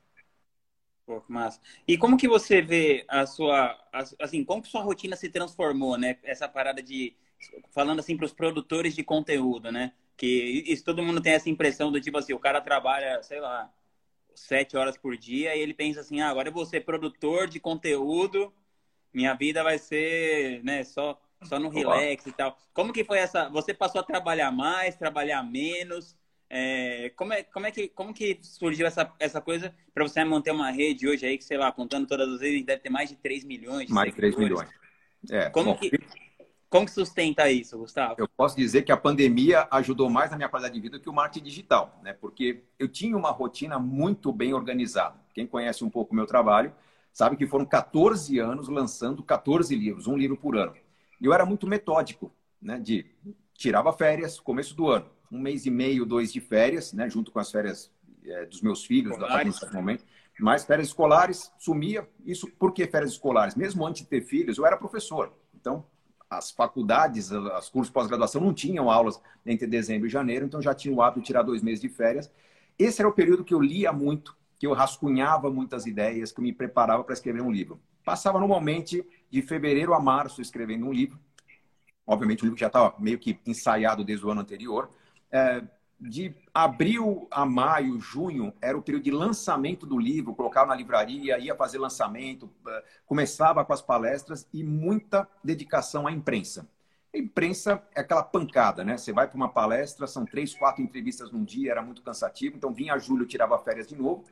[1.11, 1.61] Pô, massa.
[1.89, 3.77] E como que você vê a sua,
[4.21, 6.17] assim, como que sua rotina se transformou, né?
[6.23, 7.17] Essa parada de,
[7.73, 9.93] falando assim para os produtores de conteúdo, né?
[10.17, 13.69] Que isso, todo mundo tem essa impressão do tipo assim, o cara trabalha, sei lá,
[14.37, 17.59] sete horas por dia e ele pensa assim, ah, agora eu vou ser produtor de
[17.59, 18.55] conteúdo,
[19.13, 22.57] minha vida vai ser, né, só só no relax e tal.
[22.73, 23.49] Como que foi essa?
[23.49, 26.17] Você passou a trabalhar mais, trabalhar menos?
[26.53, 30.51] É, como, é, como, é que, como que surgiu essa, essa coisa para você manter
[30.51, 33.15] uma rede hoje aí que, sei lá, contando todas as vezes, deve ter mais de
[33.15, 34.69] 3 milhões de Mais de 3 milhões.
[35.31, 35.93] É, como, bom, que,
[36.69, 38.17] como que sustenta isso, Gustavo?
[38.19, 41.13] Eu posso dizer que a pandemia ajudou mais na minha qualidade de vida que o
[41.13, 42.15] marketing digital, né?
[42.15, 45.21] Porque eu tinha uma rotina muito bem organizada.
[45.33, 46.73] Quem conhece um pouco o meu trabalho
[47.13, 50.75] sabe que foram 14 anos lançando 14 livros, um livro por ano.
[51.21, 52.77] E eu era muito metódico, né?
[52.77, 53.07] De
[53.55, 57.09] tirava férias, começo do ano, um mês e meio, dois de férias, né?
[57.09, 57.91] Junto com as férias
[58.25, 59.61] é, dos meus filhos, escolares.
[59.61, 60.05] da momento.
[60.39, 62.09] Mas férias escolares, sumia.
[62.25, 63.55] Isso por que férias escolares?
[63.55, 65.33] Mesmo antes de ter filhos, eu era professor.
[65.55, 65.85] Então,
[66.31, 70.95] as faculdades, os cursos pós-graduação não tinham aulas entre dezembro e janeiro, então já tinha
[70.95, 72.31] o hábito de tirar dois meses de férias.
[72.79, 76.45] Esse era o período que eu lia muito, que eu rascunhava muitas ideias, que eu
[76.45, 77.81] me preparava para escrever um livro.
[78.05, 81.19] Passava normalmente de fevereiro a março escrevendo um livro.
[82.07, 84.89] Obviamente, o livro já estava meio que ensaiado desde o ano anterior.
[85.33, 85.63] É,
[86.01, 91.39] de abril a maio, junho, era o período de lançamento do livro, colocava na livraria,
[91.39, 96.67] ia fazer lançamento, é, começava com as palestras e muita dedicação à imprensa.
[97.15, 98.97] A imprensa é aquela pancada, né?
[98.97, 102.57] Você vai para uma palestra, são três, quatro entrevistas num dia, era muito cansativo.
[102.57, 104.25] Então, vinha julho, tirava férias de novo.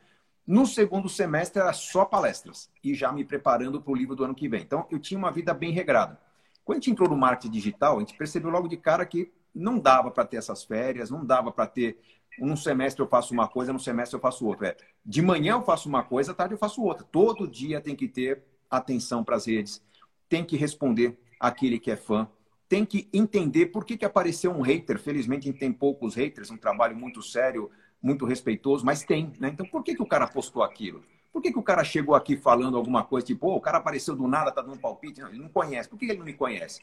[0.49, 4.35] No segundo semestre era só palestras e já me preparando para o livro do ano
[4.35, 4.63] que vem.
[4.63, 6.19] Então eu tinha uma vida bem regrada.
[6.65, 9.79] Quando a gente entrou no marketing digital, a gente percebeu logo de cara que não
[9.79, 11.99] dava para ter essas férias, não dava para ter
[12.41, 14.69] um semestre eu faço uma coisa, no semestre eu faço outra.
[14.69, 17.05] É, de manhã eu faço uma coisa, à tarde eu faço outra.
[17.11, 19.83] Todo dia tem que ter atenção para as redes,
[20.29, 22.29] tem que responder aquele que é fã,
[22.69, 24.99] tem que entender por que, que apareceu um hater.
[24.99, 27.71] Felizmente tem poucos haters, um trabalho muito sério
[28.03, 29.49] muito respeitoso, mas tem, né?
[29.49, 31.03] Então por que, que o cara postou aquilo?
[31.33, 34.17] Por que, que o cara chegou aqui falando alguma coisa, tipo, oh, o cara apareceu
[34.17, 35.21] do nada, tá dando palpite?
[35.21, 35.89] Não, ele não conhece.
[35.89, 36.81] Por que ele não me conhece?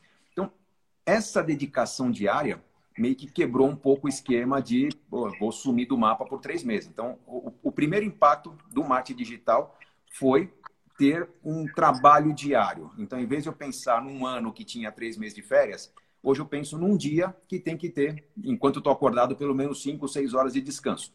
[1.06, 2.64] Essa dedicação diária
[2.98, 6.64] meio que quebrou um pouco o esquema de oh, vou sumir do mapa por três
[6.64, 6.90] meses.
[6.90, 9.78] Então, o, o primeiro impacto do marketing digital
[10.14, 10.54] foi
[10.98, 12.90] ter um trabalho diário.
[12.98, 15.94] Então, em vez de eu pensar num ano que tinha três meses de férias,
[16.26, 20.08] Hoje eu penso num dia que tem que ter, enquanto estou acordado, pelo menos 5,
[20.08, 21.14] 6 horas de descanso.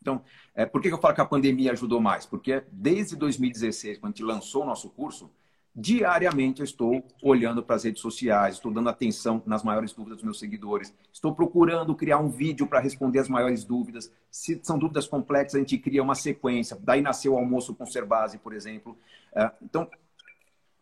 [0.00, 0.20] Então,
[0.52, 2.26] é, por que eu falo que a pandemia ajudou mais?
[2.26, 5.30] Porque desde 2016, quando a gente lançou o nosso curso,
[5.74, 10.24] diariamente eu estou olhando para as redes sociais, estou dando atenção nas maiores dúvidas dos
[10.24, 14.12] meus seguidores, estou procurando criar um vídeo para responder as maiores dúvidas.
[14.30, 16.76] Se são dúvidas complexas, a gente cria uma sequência.
[16.80, 18.98] Daí nasceu o almoço com Cerbasi, por exemplo.
[19.34, 19.88] É, então,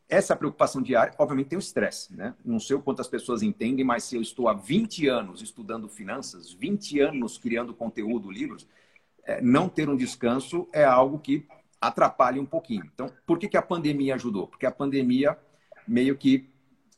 [0.09, 2.13] essa preocupação diária, obviamente, tem o estresse.
[2.15, 2.35] Né?
[2.45, 5.89] Não sei o quanto as pessoas entendem, mas se eu estou há 20 anos estudando
[5.89, 8.67] finanças, 20 anos criando conteúdo, livros,
[9.25, 11.47] é, não ter um descanso é algo que
[11.81, 12.89] atrapalha um pouquinho.
[12.93, 14.47] Então, por que, que a pandemia ajudou?
[14.47, 15.39] Porque a pandemia
[15.87, 16.49] meio que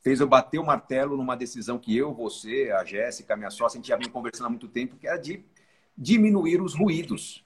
[0.03, 3.79] fez eu bater o martelo numa decisão que eu, você, a Jéssica, minha sócia, a
[3.79, 5.43] gente já vinha conversando há muito tempo, que era de
[5.97, 7.43] diminuir os ruídos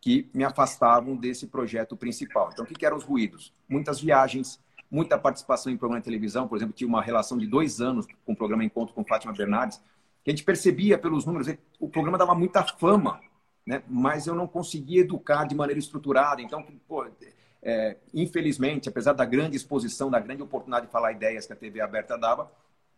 [0.00, 2.50] que me afastavam desse projeto principal.
[2.52, 3.52] Então, o que, que eram os ruídos?
[3.68, 7.80] Muitas viagens, muita participação em programa de televisão, por exemplo, tinha uma relação de dois
[7.80, 9.82] anos com o programa Encontro com Fátima Bernardes,
[10.22, 11.48] que a gente percebia pelos números,
[11.80, 13.20] o programa dava muita fama,
[13.66, 13.82] né?
[13.88, 16.40] mas eu não conseguia educar de maneira estruturada.
[16.40, 17.04] Então, pô,
[17.62, 21.80] é, infelizmente, apesar da grande exposição, da grande oportunidade de falar ideias que a TV
[21.80, 22.50] aberta dava,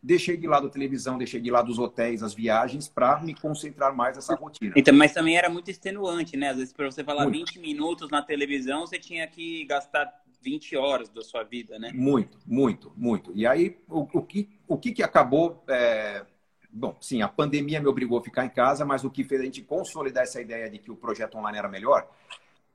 [0.03, 3.95] deixei de lado a televisão, deixei de lado os hotéis, as viagens, para me concentrar
[3.95, 4.75] mais nessa rotina.
[4.77, 6.51] Então, mas também era muito extenuante, né?
[6.51, 7.39] Às vezes, para você falar muito.
[7.39, 11.91] 20 minutos na televisão, você tinha que gastar 20 horas da sua vida, né?
[11.95, 13.33] Muito, muito, muito.
[13.35, 16.25] E aí, o, o que, o que, que acabou é,
[16.71, 19.45] bom, sim, a pandemia me obrigou a ficar em casa, mas o que fez a
[19.45, 22.09] gente consolidar essa ideia de que o projeto online era melhor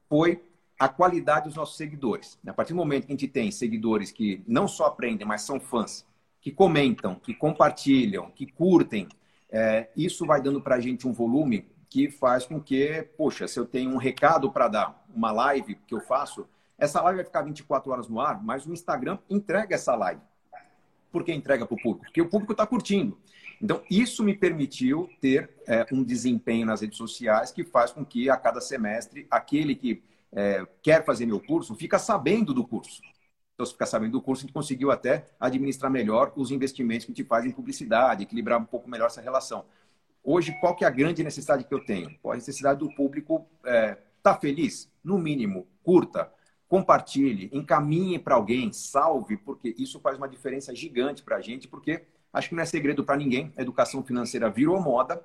[0.10, 0.44] foi
[0.80, 2.40] a qualidade dos nossos seguidores.
[2.46, 5.60] A partir do momento que a gente tem seguidores que não só aprendem, mas são
[5.60, 6.06] fãs,
[6.42, 9.08] que comentam, que compartilham, que curtem,
[9.50, 13.60] é, isso vai dando para a gente um volume que faz com que, poxa, se
[13.60, 17.44] eu tenho um recado para dar, uma live que eu faço, essa live vai ficar
[17.44, 20.20] 24 horas no ar, mas o Instagram entrega essa live.
[21.12, 22.06] Por que entrega para o público?
[22.06, 23.18] Porque o público está curtindo.
[23.64, 28.30] Então, isso me permitiu ter é, um desempenho nas redes sociais que faz com que,
[28.30, 33.02] a cada semestre, aquele que é, quer fazer meu curso fica sabendo do curso.
[33.54, 37.14] Então, se ficar sabendo do curso, a gente conseguiu até administrar melhor os investimentos que
[37.14, 39.64] a gente faz em publicidade, equilibrar um pouco melhor essa relação.
[40.22, 42.14] Hoje, qual que é a grande necessidade que eu tenho?
[42.26, 44.92] A necessidade do público estar é, tá feliz?
[45.02, 46.30] No mínimo, curta,
[46.68, 52.04] compartilhe, encaminhe para alguém, salve, porque isso faz uma diferença gigante para a gente, porque
[52.34, 55.24] acho que não é segredo para ninguém, a educação financeira virou moda,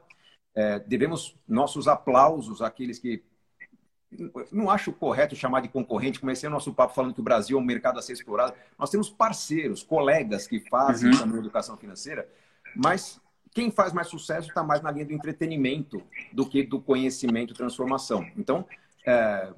[0.54, 3.22] é, devemos nossos aplausos àqueles que
[4.50, 6.20] não acho correto chamar de concorrente.
[6.20, 8.54] Comecei o nosso papo falando que o Brasil é um mercado a ser explorado.
[8.78, 11.18] Nós temos parceiros, colegas que fazem uhum.
[11.18, 12.28] também educação financeira,
[12.74, 13.20] mas
[13.54, 17.56] quem faz mais sucesso está mais na linha do entretenimento do que do conhecimento e
[17.56, 18.26] transformação.
[18.36, 18.66] Então,
[19.06, 19.52] é,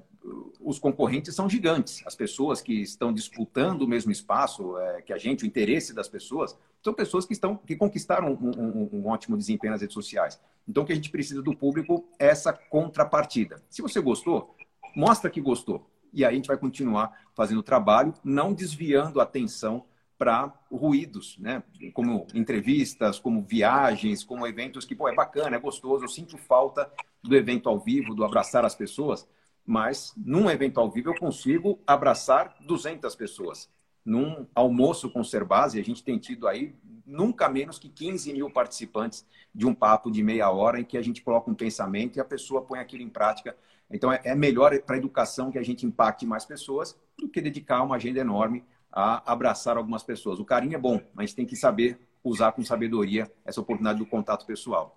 [0.61, 2.03] os concorrentes são gigantes.
[2.07, 6.09] As pessoas que estão disputando o mesmo espaço é, que a gente, o interesse das
[6.09, 10.40] pessoas, são pessoas que estão que conquistaram um, um, um, ótimo desempenho nas redes sociais.
[10.66, 13.62] Então, o que a gente precisa do público é essa contrapartida.
[13.69, 14.57] Se você gostou,
[14.95, 15.90] mostra que gostou.
[16.12, 19.85] E aí a gente vai continuar fazendo o trabalho, não desviando a atenção
[20.19, 21.62] para ruídos, né?
[21.95, 26.05] Como entrevistas, como viagens, como eventos que, pô, é bacana, é gostoso.
[26.05, 26.90] Eu sinto falta
[27.23, 29.27] do evento ao vivo, do abraçar as pessoas,
[29.64, 33.71] mas num evento ao vivo eu consigo abraçar 200 pessoas.
[34.05, 36.75] Num almoço com Serbase, a gente tem tido aí
[37.07, 41.03] nunca menos que 15 mil participantes de um papo de meia hora em que a
[41.03, 43.57] gente coloca um pensamento e a pessoa põe aquilo em prática.
[43.91, 47.41] Então, é, é melhor para a educação que a gente impacte mais pessoas do que
[47.41, 50.39] dedicar uma agenda enorme a abraçar algumas pessoas.
[50.39, 54.47] O carinho é bom, mas tem que saber usar com sabedoria essa oportunidade do contato
[54.47, 54.97] pessoal.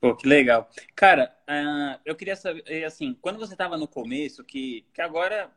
[0.00, 0.68] Pô, que legal.
[0.94, 5.50] Cara, uh, eu queria saber, assim, quando você estava no começo, que, que agora,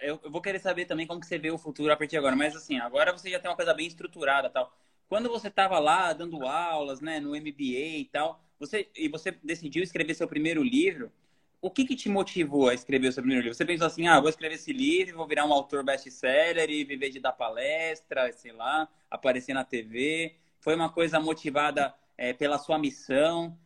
[0.00, 2.18] eu, eu, vou querer saber também como que você vê o futuro a partir de
[2.18, 4.72] agora, mas assim, agora você já tem uma coisa bem estruturada tal.
[5.08, 9.82] Quando você estava lá dando aulas, né, no MBA e tal, você, e você decidiu
[9.82, 11.12] escrever seu primeiro livro,
[11.60, 13.56] o que, que te motivou a escrever o seu primeiro livro?
[13.56, 17.10] Você pensou assim, ah, vou escrever esse livro, vou virar um autor best-seller e viver
[17.10, 20.34] de dar palestra, sei lá, aparecer na TV.
[20.60, 23.56] Foi uma coisa motivada é, pela sua missão?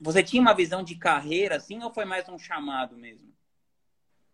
[0.00, 3.32] Você tinha uma visão de carreira assim ou foi mais um chamado mesmo?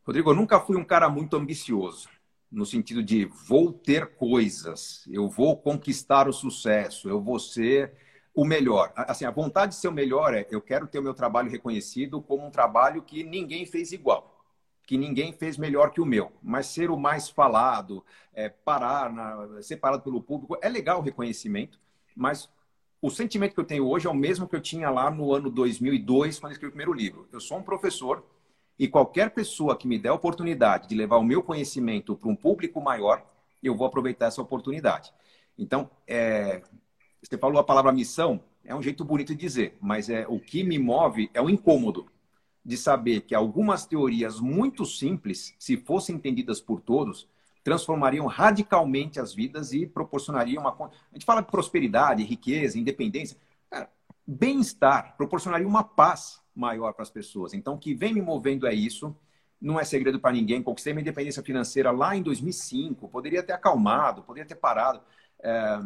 [0.09, 2.09] Rodrigo, eu nunca fui um cara muito ambicioso,
[2.51, 7.93] no sentido de vou ter coisas, eu vou conquistar o sucesso, eu vou ser
[8.35, 8.91] o melhor.
[8.97, 12.23] Assim, a vontade de ser o melhor é eu quero ter o meu trabalho reconhecido
[12.23, 14.43] como um trabalho que ninguém fez igual,
[14.87, 16.33] que ninguém fez melhor que o meu.
[16.43, 21.03] Mas ser o mais falado, é, parar, na, ser parado pelo público, é legal o
[21.03, 21.79] reconhecimento,
[22.17, 22.49] mas
[23.03, 25.51] o sentimento que eu tenho hoje é o mesmo que eu tinha lá no ano
[25.51, 27.29] 2002, quando eu escrevi o primeiro livro.
[27.31, 28.25] Eu sou um professor
[28.79, 32.37] e qualquer pessoa que me der a oportunidade de levar o meu conhecimento para um
[32.37, 33.25] público maior,
[33.63, 35.13] eu vou aproveitar essa oportunidade.
[35.59, 36.63] Então, é,
[37.21, 40.63] você falou a palavra missão, é um jeito bonito de dizer, mas é o que
[40.63, 42.07] me move é o incômodo
[42.65, 47.27] de saber que algumas teorias muito simples, se fossem entendidas por todos,
[47.65, 50.71] transformariam radicalmente as vidas e proporcionariam uma.
[50.71, 53.37] A gente fala de prosperidade, riqueza, independência.
[54.27, 57.55] Bem-estar proporcionaria uma paz maior para as pessoas.
[57.55, 59.15] Então, o que vem me movendo é isso.
[59.61, 60.63] Não é segredo para ninguém.
[60.63, 63.09] Conquistei minha independência financeira lá em 2005.
[63.09, 65.01] Poderia ter acalmado, poderia ter parado.
[65.41, 65.81] É,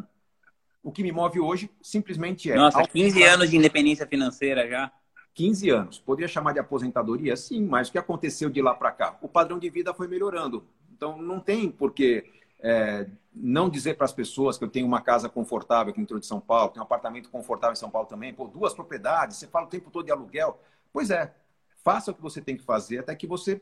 [0.83, 2.57] o que me move hoje simplesmente é.
[2.57, 4.91] Nossa, 15 anos de independência financeira já.
[5.35, 5.99] 15 anos.
[5.99, 7.37] Poderia chamar de aposentadoria?
[7.37, 9.19] Sim, mas o que aconteceu de lá para cá?
[9.23, 10.65] O padrão de vida foi melhorando.
[10.95, 12.25] Então, não tem por que
[12.63, 16.21] é, não dizer para as pessoas que eu tenho uma casa confortável aqui no interior
[16.21, 19.49] de São Paulo, tenho um apartamento confortável em São Paulo também, pô, duas propriedades, você
[19.49, 20.61] fala o tempo todo de aluguel.
[20.93, 21.35] Pois é,
[21.83, 23.61] faça o que você tem que fazer até que você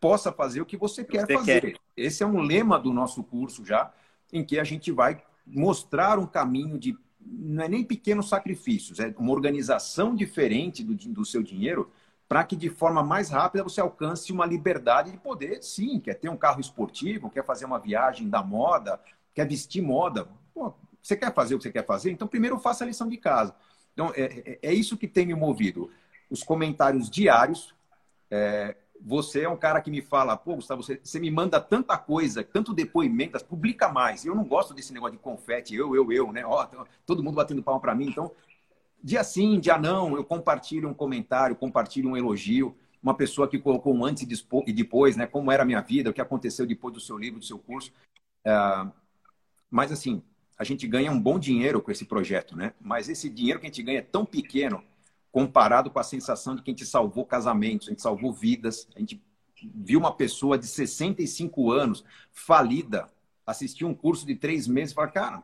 [0.00, 1.60] possa fazer o que você quer você fazer.
[1.60, 1.76] Quer.
[1.96, 3.92] Esse é um lema do nosso curso já,
[4.32, 9.14] em que a gente vai mostrar um caminho de não é nem pequenos sacrifícios, é
[9.18, 11.90] uma organização diferente do, do seu dinheiro
[12.30, 16.28] para que de forma mais rápida você alcance uma liberdade de poder, sim, quer ter
[16.28, 19.00] um carro esportivo, quer fazer uma viagem da moda,
[19.34, 20.28] quer vestir moda.
[20.54, 22.12] Pô, você quer fazer o que você quer fazer?
[22.12, 23.52] Então, primeiro faça a lição de casa.
[23.92, 25.90] Então, é, é, é isso que tem me movido.
[26.30, 27.74] Os comentários diários,
[28.30, 31.98] é, você é um cara que me fala, pô, Gustavo, você, você me manda tanta
[31.98, 34.24] coisa, tanto depoimento, publica mais.
[34.24, 36.46] Eu não gosto desse negócio de confete, eu, eu, eu, né?
[36.46, 36.64] Ó,
[37.04, 38.06] todo mundo batendo palma para mim.
[38.06, 38.30] Então,
[39.02, 43.94] dia sim, dia não, eu compartilho um comentário, compartilho um elogio, uma pessoa que colocou
[43.94, 45.26] um antes e depois, né?
[45.26, 47.92] Como era a minha vida, o que aconteceu depois do seu livro, do seu curso.
[48.46, 48.90] Uh,
[49.70, 50.22] mas assim,
[50.58, 52.74] a gente ganha um bom dinheiro com esse projeto, né?
[52.80, 54.84] Mas esse dinheiro que a gente ganha é tão pequeno
[55.32, 58.98] comparado com a sensação de que a gente salvou casamentos, a gente salvou vidas, a
[58.98, 59.22] gente
[59.74, 63.08] viu uma pessoa de 65 anos falida
[63.46, 65.42] assistir um curso de três meses e falar, cara,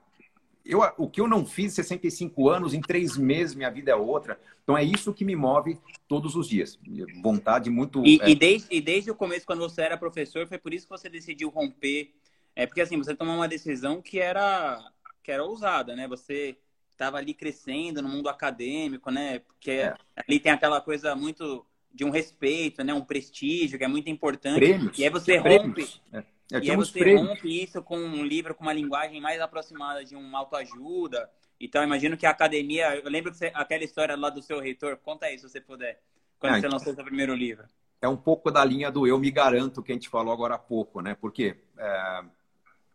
[0.66, 4.38] eu, o que eu não fiz 65 anos, em três meses minha vida é outra.
[4.62, 6.78] Então é isso que me move todos os dias.
[7.22, 8.04] Vontade muito.
[8.04, 8.30] E, é...
[8.30, 11.08] e, desde, e desde o começo, quando você era professor, foi por isso que você
[11.08, 12.12] decidiu romper.
[12.54, 14.82] É porque assim, você tomou uma decisão que era,
[15.22, 16.08] que era ousada, né?
[16.08, 16.56] Você
[16.90, 19.38] estava ali crescendo no mundo acadêmico, né?
[19.40, 19.94] Porque é.
[20.16, 22.92] ali tem aquela coisa muito de um respeito, né?
[22.92, 24.58] Um prestígio que é muito importante.
[24.58, 24.98] Prêmios.
[24.98, 25.86] E aí você rompe.
[26.12, 26.24] É.
[26.50, 27.28] e aí você prêmios.
[27.28, 31.28] rompe isso com um livro com uma linguagem mais aproximada de uma autoajuda.
[31.60, 32.96] Então, imagino que a academia.
[32.96, 34.96] Eu lembro que você, aquela história lá do seu reitor.
[34.98, 36.00] Conta aí, se você puder.
[36.38, 37.64] Quando ah, você lançou seu primeiro livro.
[38.00, 40.58] É um pouco da linha do eu me garanto que a gente falou agora há
[40.58, 41.16] pouco, né?
[41.18, 42.24] Porque é,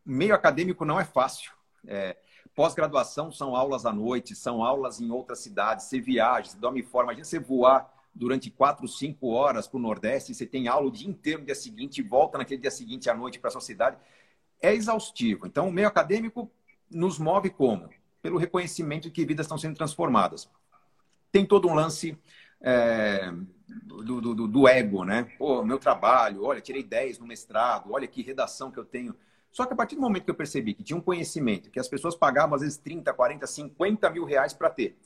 [0.05, 1.51] meio acadêmico não é fácil.
[1.87, 2.15] É,
[2.53, 7.05] Pós-graduação são aulas à noite, são aulas em outras cidades, você viaja, você dorme fora.
[7.05, 11.09] Imagina você voar durante quatro, cinco horas para o Nordeste, você tem aula o dia
[11.09, 13.97] inteiro no dia seguinte, volta naquele dia seguinte à noite para a sua cidade.
[14.61, 15.47] É exaustivo.
[15.47, 16.51] Então, o meio acadêmico
[16.89, 17.89] nos move como?
[18.21, 20.49] Pelo reconhecimento de que vidas estão sendo transformadas.
[21.31, 22.17] Tem todo um lance
[22.61, 23.33] é,
[23.67, 25.31] do, do, do, ego, né?
[25.37, 29.15] Pô, meu trabalho, olha, tirei 10 no mestrado, olha que redação que eu tenho.
[29.51, 31.87] Só que a partir do momento que eu percebi que tinha um conhecimento, que as
[31.87, 34.97] pessoas pagavam às vezes 30, 40, 50 mil reais para ter,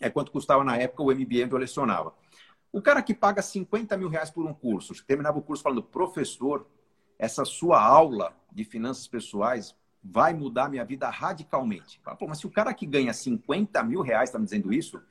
[0.00, 2.14] é quanto custava na época o MBA onde eu lecionava.
[2.72, 6.66] O cara que paga 50 mil reais por um curso, terminava o curso falando, professor,
[7.18, 12.00] essa sua aula de finanças pessoais vai mudar minha vida radicalmente.
[12.26, 15.02] Mas se o cara que ganha 50 mil reais está me dizendo isso,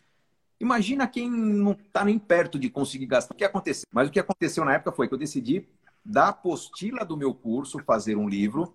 [0.59, 3.33] imagina quem não está nem perto de conseguir gastar.
[3.33, 3.87] O que aconteceu?
[3.91, 5.67] Mas o que aconteceu na época foi que eu decidi
[6.03, 8.73] da apostila do meu curso fazer um livro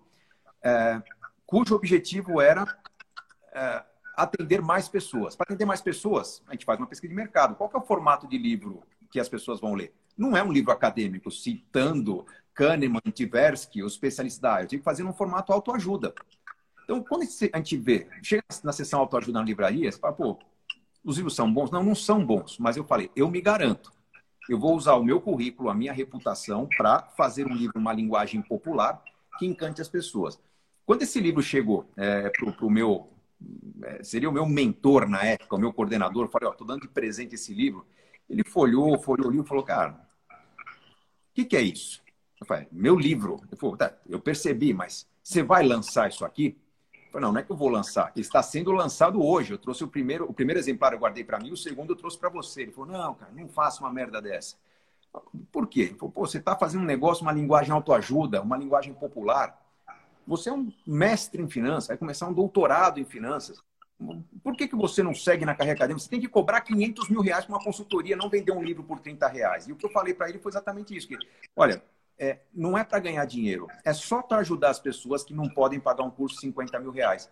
[0.63, 1.01] é,
[1.45, 2.65] cujo objetivo era
[3.51, 3.83] é,
[4.15, 5.35] atender mais pessoas.
[5.35, 7.55] Para atender mais pessoas, a gente faz uma pesquisa de mercado.
[7.55, 9.93] Qual é o formato de livro que as pessoas vão ler?
[10.17, 14.63] Não é um livro acadêmico citando Kahneman, Tversky, os especialistas da área.
[14.63, 16.13] Eu tive que fazer num formato autoajuda.
[16.83, 20.37] Então, quando a gente vê, chega na sessão autoajuda na livraria, você fala, pô,
[21.03, 21.71] os livros são bons?
[21.71, 22.57] Não, não são bons.
[22.59, 23.91] Mas eu falei, eu me garanto
[24.49, 28.41] eu vou usar o meu currículo, a minha reputação, para fazer um livro, uma linguagem
[28.41, 29.01] popular
[29.37, 30.39] que encante as pessoas.
[30.85, 33.09] Quando esse livro chegou é, para o meu.
[33.83, 36.81] É, seria o meu mentor na época, o meu coordenador, eu falei: Ó, estou dando
[36.81, 37.85] de presente esse livro.
[38.29, 39.91] Ele folhou, folhou o livro e falou: Cara,
[40.31, 42.01] o que, que é isso?
[42.39, 43.41] Eu falei: Meu livro.
[43.77, 46.57] Tá, Eu percebi, mas você vai lançar isso aqui?
[47.13, 48.11] Falei, não, não é que eu vou lançar.
[48.15, 49.53] Está sendo lançado hoje.
[49.53, 52.17] Eu trouxe o primeiro, o primeiro exemplar eu guardei para mim, o segundo eu trouxe
[52.17, 52.63] para você.
[52.63, 54.57] Ele falou, não, cara, não faça uma merda dessa.
[55.51, 55.81] Por quê?
[55.81, 59.62] Ele falou, pô, você está fazendo um negócio, uma linguagem autoajuda, uma linguagem popular.
[60.27, 63.61] Você é um mestre em finanças, vai começar um doutorado em finanças.
[64.43, 66.03] Por que, que você não segue na carreira acadêmica?
[66.03, 68.99] Você tem que cobrar 500 mil reais para uma consultoria, não vender um livro por
[68.99, 69.67] 30 reais.
[69.67, 71.07] E o que eu falei para ele foi exatamente isso.
[71.07, 71.17] Que,
[71.55, 71.81] olha,
[72.17, 75.79] é, não é para ganhar dinheiro, é só para ajudar as pessoas que não podem
[75.79, 77.29] pagar um curso de 50 mil reais.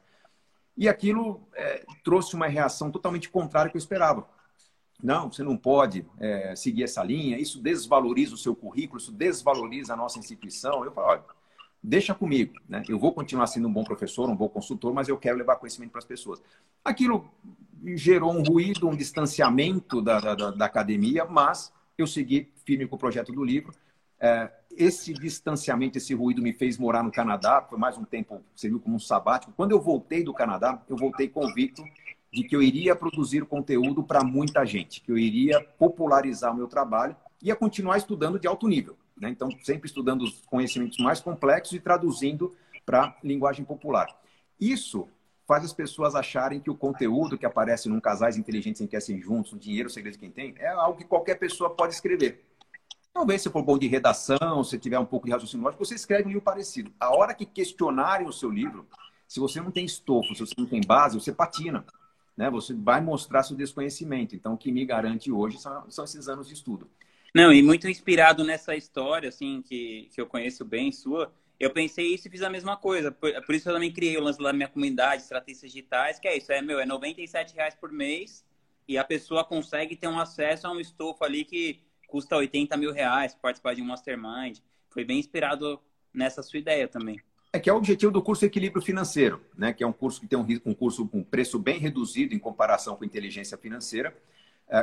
[0.77, 4.27] E aquilo é, trouxe uma reação totalmente contrária ao que eu esperava.
[5.03, 9.93] Não, você não pode é, seguir essa linha, isso desvaloriza o seu currículo, isso desvaloriza
[9.93, 10.85] a nossa instituição.
[10.85, 11.23] Eu falo, olha,
[11.83, 12.83] deixa comigo, né?
[12.87, 15.91] eu vou continuar sendo um bom professor, um bom consultor, mas eu quero levar conhecimento
[15.91, 16.41] para as pessoas.
[16.83, 17.29] Aquilo
[17.95, 22.99] gerou um ruído, um distanciamento da, da, da academia, mas eu segui firme com o
[22.99, 23.73] projeto do livro
[24.21, 28.79] é, esse distanciamento, esse ruído me fez morar no Canadá, foi mais um tempo, serviu
[28.79, 29.51] como um sabático.
[29.57, 31.83] Quando eu voltei do Canadá, eu voltei convicto
[32.31, 36.67] de que eu iria produzir conteúdo para muita gente, que eu iria popularizar o meu
[36.67, 38.95] trabalho e ia continuar estudando de alto nível.
[39.21, 39.29] Né?
[39.29, 44.07] Então, sempre estudando os conhecimentos mais complexos e traduzindo para linguagem popular.
[44.59, 45.07] Isso
[45.47, 49.21] faz as pessoas acharem que o conteúdo que aparece num Casais Inteligentes em que assim
[49.21, 52.43] juntos, o dinheiro, o segredo de quem tem, é algo que qualquer pessoa pode escrever.
[53.13, 56.23] Talvez se for bom de redação, se tiver um pouco de raciocínio lógico, você escreve
[56.23, 56.91] um livro parecido.
[56.99, 58.87] A hora que questionarem o seu livro,
[59.27, 61.85] se você não tem estofo, se você não tem base, você patina.
[62.35, 62.49] Né?
[62.49, 64.35] Você vai mostrar seu desconhecimento.
[64.35, 66.89] Então, o que me garante hoje são, são esses anos de estudo.
[67.33, 72.13] Não, e muito inspirado nessa história, assim, que, que eu conheço bem, sua, eu pensei
[72.13, 73.11] isso e fiz a mesma coisa.
[73.11, 76.35] Por, por isso eu também criei o lance da minha comunidade, estratégias digitais, que é
[76.35, 78.43] isso, é, meu, é 97 reais por mês
[78.87, 82.91] e a pessoa consegue ter um acesso a um estofo ali que custa 80 mil
[82.91, 84.57] reais participar de um mastermind.
[84.89, 85.79] Foi bem inspirado
[86.13, 87.21] nessa sua ideia também.
[87.53, 89.71] É que é o objetivo do curso Equilíbrio Financeiro, né?
[89.71, 92.95] que é um curso que tem um, um curso com preço bem reduzido em comparação
[92.95, 94.15] com inteligência financeira,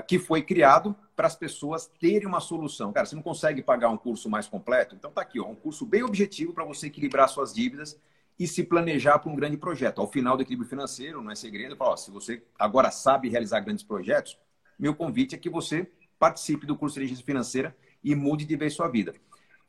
[0.07, 2.93] que foi criado para as pessoas terem uma solução.
[2.93, 4.95] Cara, você não consegue pagar um curso mais completo?
[4.95, 7.99] Então tá aqui, ó, um curso bem objetivo para você equilibrar suas dívidas
[8.39, 10.01] e se planejar para um grande projeto.
[10.01, 13.61] Ao final do equilíbrio financeiro, não é segredo, falo, ó, se você agora sabe realizar
[13.61, 14.39] grandes projetos,
[14.78, 18.74] meu convite é que você participe do curso de inteligência financeira e mude de vez
[18.74, 19.14] sua vida.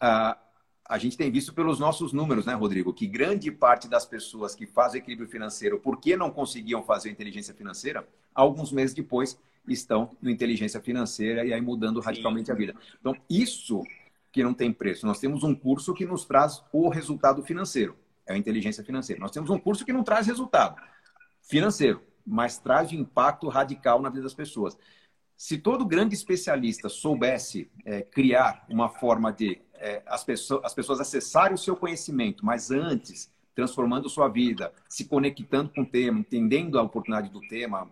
[0.01, 0.37] Uh,
[0.85, 4.65] a gente tem visto pelos nossos números, né, Rodrigo, que grande parte das pessoas que
[4.65, 9.37] fazem equilíbrio financeiro, porque não conseguiam fazer inteligência financeira, alguns meses depois
[9.67, 12.51] estão no inteligência financeira e aí mudando radicalmente Sim.
[12.51, 12.75] a vida.
[12.99, 13.83] Então, isso
[14.31, 15.05] que não tem preço.
[15.05, 17.95] Nós temos um curso que nos traz o resultado financeiro,
[18.25, 19.19] é a inteligência financeira.
[19.19, 20.81] Nós temos um curso que não traz resultado
[21.41, 24.77] financeiro, mas traz impacto radical na vida das pessoas.
[25.35, 30.99] Se todo grande especialista soubesse é, criar uma forma de é, as, pessoas, as pessoas
[30.99, 36.77] acessarem o seu conhecimento, mas antes, transformando sua vida, se conectando com o tema, entendendo
[36.77, 37.89] a oportunidade do tema,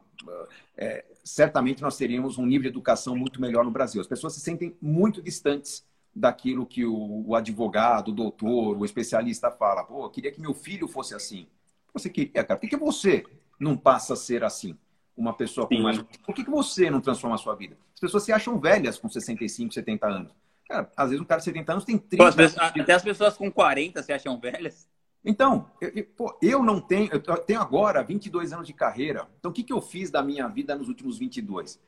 [0.76, 4.01] é, certamente nós teríamos um nível de educação muito melhor no Brasil.
[4.01, 9.51] As pessoas se sentem muito distantes daquilo que o, o advogado, o doutor, o especialista
[9.51, 9.84] fala.
[9.84, 11.47] Pô, eu queria que meu filho fosse assim.
[11.93, 12.59] Você queria, cara?
[12.59, 13.23] Por que você
[13.59, 14.78] não passa a ser assim?
[15.15, 15.97] Uma pessoa com mais.
[16.25, 17.75] Por que, que você não transforma a sua vida?
[17.93, 20.32] As pessoas se acham velhas com 65, 70 anos.
[20.67, 23.38] Cara, às vezes um cara de 70 anos tem 30 Pô, pessoas, Até as pessoas
[23.38, 24.88] com 40 se acham velhas.
[25.24, 29.28] Então, eu, pô, eu não tenho, eu tenho agora 22 anos de carreira.
[29.39, 31.80] Então, o que, que eu fiz da minha vida nos últimos 22?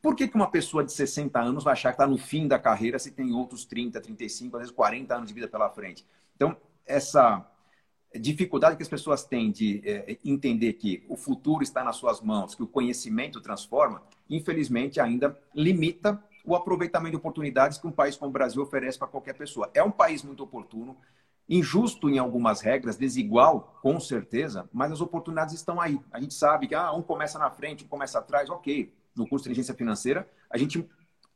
[0.00, 2.58] Por que, que uma pessoa de 60 anos vai achar que está no fim da
[2.58, 6.06] carreira se tem outros 30, 35, às vezes 40 anos de vida pela frente?
[6.36, 6.56] Então,
[6.86, 7.46] essa
[8.18, 12.54] dificuldade que as pessoas têm de é, entender que o futuro está nas suas mãos,
[12.54, 18.28] que o conhecimento transforma, infelizmente ainda limita o aproveitamento de oportunidades que um país como
[18.28, 19.70] o Brasil oferece para qualquer pessoa.
[19.72, 20.96] É um país muito oportuno,
[21.58, 26.00] injusto em algumas regras, desigual, com certeza, mas as oportunidades estão aí.
[26.10, 28.92] A gente sabe que ah, um começa na frente, um começa atrás, ok.
[29.14, 30.88] No curso de inteligência financeira, a gente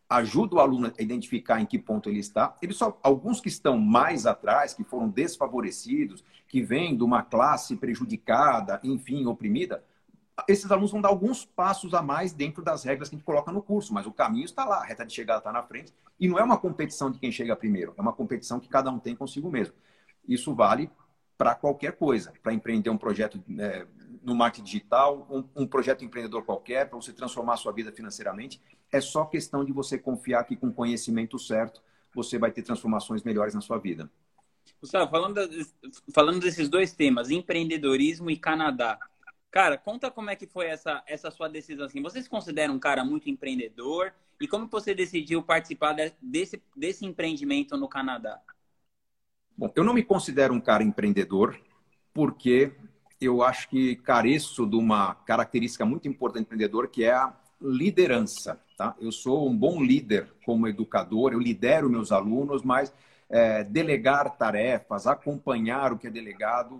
[0.08, 2.56] ajuda o aluno a identificar em que ponto ele está.
[2.62, 7.76] Ele só alguns que estão mais atrás, que foram desfavorecidos, que vêm de uma classe
[7.76, 9.84] prejudicada, enfim, oprimida,
[10.48, 13.50] esses alunos vão dar alguns passos a mais dentro das regras que a gente coloca
[13.50, 15.94] no curso, mas o caminho está lá, a reta de chegada está na frente.
[16.20, 18.98] E não é uma competição de quem chega primeiro, é uma competição que cada um
[18.98, 19.74] tem consigo mesmo.
[20.28, 20.90] Isso vale
[21.36, 23.86] para qualquer coisa, para empreender um projeto é,
[24.22, 28.60] no marketing digital, um, um projeto empreendedor qualquer, para você transformar a sua vida financeiramente.
[28.90, 31.82] É só questão de você confiar que com conhecimento certo
[32.14, 34.10] você vai ter transformações melhores na sua vida.
[34.80, 35.40] Gustavo, falando,
[36.14, 38.98] falando desses dois temas, empreendedorismo e Canadá,
[39.56, 41.86] Cara, conta como é que foi essa, essa sua decisão.
[41.86, 42.02] Assim.
[42.02, 44.12] Você se considera um cara muito empreendedor?
[44.38, 48.38] E como você decidiu participar de, desse, desse empreendimento no Canadá?
[49.58, 51.58] Bom, eu não me considero um cara empreendedor,
[52.12, 52.72] porque
[53.18, 58.60] eu acho que careço de uma característica muito importante do empreendedor, que é a liderança.
[58.76, 58.94] Tá?
[59.00, 62.92] Eu sou um bom líder como educador, eu lidero meus alunos, mas
[63.30, 66.78] é, delegar tarefas, acompanhar o que é delegado,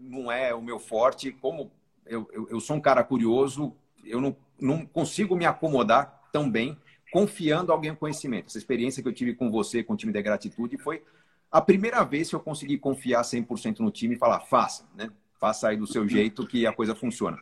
[0.00, 1.32] não é o meu forte.
[1.32, 1.70] Como
[2.06, 6.78] eu, eu, eu sou um cara curioso, eu não, não consigo me acomodar tão bem
[7.12, 8.46] confiando alguém no conhecimento.
[8.46, 11.02] Essa experiência que eu tive com você, com o time da Gratitude, foi
[11.50, 15.10] a primeira vez que eu consegui confiar 100% no time e falar, faça, né?
[15.38, 17.38] Faça aí do seu jeito que a coisa funciona.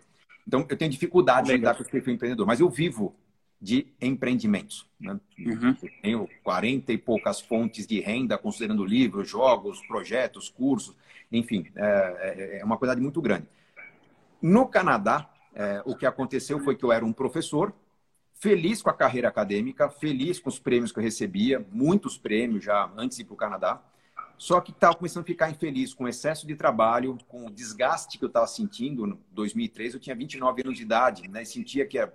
[0.46, 1.54] Então, eu tenho dificuldade Legal.
[1.54, 3.14] de lidar com esse perfil empreendedor, mas eu vivo
[3.60, 4.86] de empreendimentos.
[5.00, 5.18] Né?
[5.38, 5.74] Uhum.
[6.02, 10.94] Tenho 40 e poucas fontes de renda, considerando livros, jogos, projetos, cursos,
[11.32, 13.46] enfim, é, é, é uma quantidade muito grande.
[14.42, 17.72] No Canadá, é, o que aconteceu foi que eu era um professor,
[18.34, 22.90] feliz com a carreira acadêmica, feliz com os prêmios que eu recebia, muitos prêmios já
[22.96, 23.82] antes de ir para o Canadá,
[24.44, 28.18] só que estava começando a ficar infeliz com o excesso de trabalho, com o desgaste
[28.18, 29.06] que eu estava sentindo.
[29.06, 31.46] Em 2003, eu tinha 29 anos de idade, né?
[31.46, 32.14] sentia que era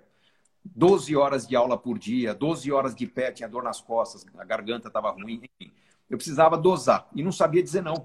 [0.64, 4.44] 12 horas de aula por dia, 12 horas de pé, tinha dor nas costas, a
[4.44, 5.72] garganta estava ruim, enfim.
[6.08, 8.04] Eu precisava dosar e não sabia dizer não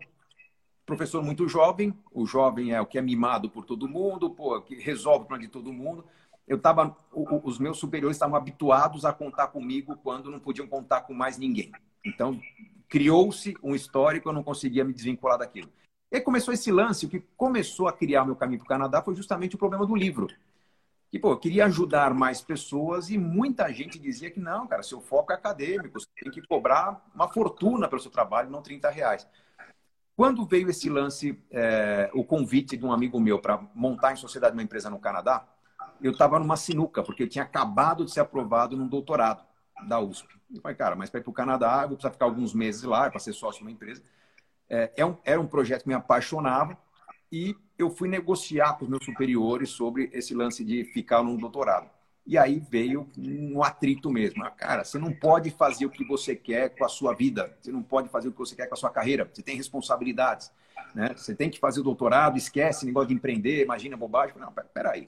[0.87, 4.73] professor muito jovem, o jovem é o que é mimado por todo mundo, pô, que
[4.73, 6.03] resolve o problema de todo mundo.
[6.47, 11.13] Eu tava, os meus superiores estavam habituados a contar comigo quando não podiam contar com
[11.13, 11.71] mais ninguém.
[12.05, 12.39] Então,
[12.87, 15.69] criou-se um histórico, eu não conseguia me desvincular daquilo.
[16.11, 18.69] E aí começou esse lance, o que começou a criar o meu caminho para o
[18.69, 20.27] Canadá foi justamente o problema do livro.
[21.11, 25.01] Que, pô, eu queria ajudar mais pessoas e muita gente dizia que não, cara, seu
[25.01, 29.27] foco é acadêmico, você tem que cobrar uma fortuna pelo seu trabalho, não 30 reais.
[30.15, 34.55] Quando veio esse lance, é, o convite de um amigo meu para montar em sociedade
[34.55, 35.45] uma empresa no Canadá,
[36.01, 39.43] eu estava numa sinuca, porque eu tinha acabado de ser aprovado num doutorado
[39.87, 40.27] da USP.
[40.53, 42.83] Eu falei, cara, mas para ir para o Canadá, eu vou precisar ficar alguns meses
[42.83, 44.01] lá, para ser sócio de uma empresa.
[44.69, 46.77] É, é um, era um projeto que me apaixonava
[47.31, 51.89] e eu fui negociar com os meus superiores sobre esse lance de ficar no doutorado.
[52.25, 54.43] E aí veio um atrito mesmo.
[54.43, 57.55] Ah, cara, você não pode fazer o que você quer com a sua vida.
[57.61, 59.29] Você não pode fazer o que você quer com a sua carreira.
[59.31, 60.51] Você tem responsabilidades.
[60.95, 61.13] Né?
[61.15, 64.35] Você tem que fazer o doutorado, esquece negócio de empreender, imagina bobagem.
[64.37, 65.07] Não, peraí.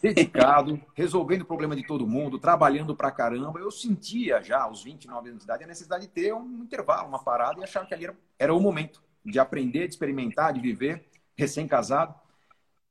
[0.00, 3.58] Dedicado, resolvendo o problema de todo mundo, trabalhando pra caramba.
[3.58, 7.22] Eu sentia já, aos 29 anos de idade, a necessidade de ter um intervalo, uma
[7.22, 11.08] parada, e achava que ali era, era o momento de aprender, de experimentar, de viver,
[11.36, 12.14] recém-casado.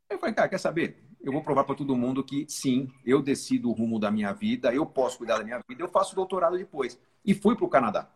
[0.10, 1.06] Eu falei, cara, quer saber?
[1.26, 4.72] eu vou provar para todo mundo que sim, eu decido o rumo da minha vida,
[4.72, 7.00] eu posso cuidar da minha vida, eu faço doutorado depois.
[7.26, 8.08] E fui para o Canadá.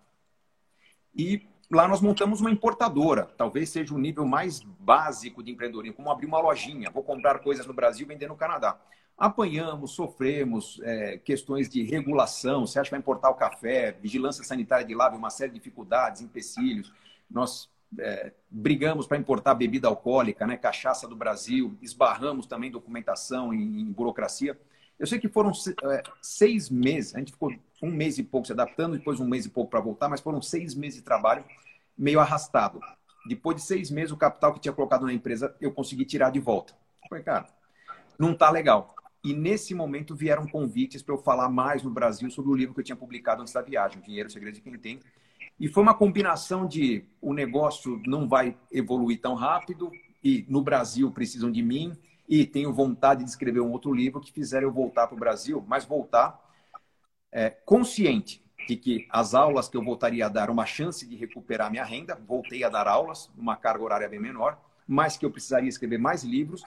[1.16, 6.12] E lá nós montamos uma importadora, talvez seja o nível mais básico de empreendedorismo, como
[6.12, 8.80] abrir uma lojinha, vou comprar coisas no Brasil e vender no Canadá.
[9.18, 14.86] Apanhamos, sofremos é, questões de regulação, você acha que vai importar o café, vigilância sanitária
[14.86, 16.92] de lá, uma série de dificuldades, empecilhos.
[17.30, 23.82] Nós é, brigamos para importar bebida alcoólica, né, cachaça do Brasil, esbarramos também documentação em,
[23.82, 24.58] em burocracia.
[24.98, 28.54] Eu sei que foram é, seis meses, a gente ficou um mês e pouco se
[28.54, 31.44] adaptando, depois um mês e pouco para voltar, mas foram seis meses de trabalho
[31.98, 32.80] meio arrastado.
[33.28, 36.40] Depois de seis meses, o capital que tinha colocado na empresa eu consegui tirar de
[36.40, 36.74] volta.
[37.10, 37.48] Falei, cara,
[38.18, 38.96] não tá legal.
[39.24, 42.80] E nesse momento vieram convites para eu falar mais no Brasil sobre o livro que
[42.80, 45.00] eu tinha publicado antes da viagem, Dinheiro, Segredo de Quem Tem,
[45.60, 49.92] e foi uma combinação de o negócio não vai evoluir tão rápido
[50.24, 51.98] e no Brasil precisam de mim
[52.30, 55.64] e tenho vontade de escrever um outro livro que fizeram eu voltar para o Brasil,
[55.68, 56.40] mas voltar
[57.32, 61.72] é, consciente de que as aulas que eu voltaria a dar uma chance de recuperar
[61.72, 65.70] minha renda, voltei a dar aulas, uma carga horária bem menor, mas que eu precisaria
[65.70, 66.64] escrever mais livros.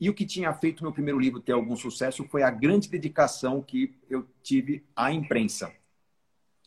[0.00, 3.62] E o que tinha feito meu primeiro livro ter algum sucesso foi a grande dedicação
[3.62, 5.72] que eu tive à imprensa.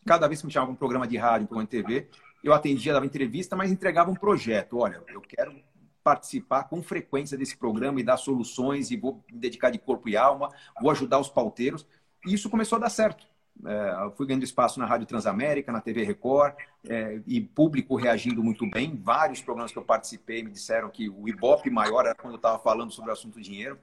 [0.06, 2.10] Cada vez que me chamava um programa de rádio, um programa de TV,
[2.44, 4.78] eu atendia, dava entrevista, mas entregava um projeto.
[4.78, 5.56] Olha, eu quero
[6.04, 10.18] participar com frequência desse programa e dar soluções e vou me dedicar de corpo e
[10.18, 10.50] alma,
[10.82, 11.88] vou ajudar os pauteiros.
[12.28, 13.26] E isso começou a dar certo.
[13.66, 16.56] É, fui ganhando espaço na Rádio Transamérica, na TV Record,
[16.88, 18.95] é, e público reagindo muito bem.
[18.95, 22.60] Vários programas que eu participei me disseram que o Ibope maior era quando eu estava
[22.60, 23.80] falando sobre o assunto dinheiro.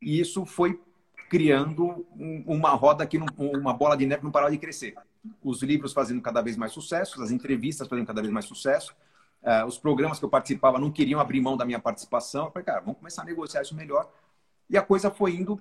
[0.00, 0.80] E isso foi
[1.28, 2.06] criando
[2.46, 4.94] uma roda que, não, uma bola de neve não parava de crescer
[5.42, 8.94] os livros fazendo cada vez mais sucesso, as entrevistas fazendo cada vez mais sucesso.
[9.42, 12.46] Uh, os programas que eu participava não queriam abrir mão da minha participação.
[12.46, 14.10] Eu falei, cara, vamos começar a negociar isso melhor.
[14.68, 15.60] E a coisa foi indo,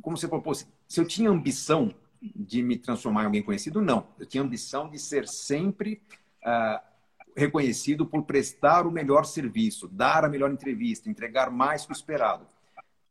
[0.00, 0.66] como você propôs.
[0.88, 1.92] Se eu tinha ambição
[2.22, 4.06] de me transformar em alguém conhecido, não.
[4.18, 6.00] Eu tinha ambição de ser sempre
[6.44, 6.80] uh,
[7.36, 12.46] reconhecido por prestar o melhor serviço, dar a melhor entrevista, entregar mais que o esperado.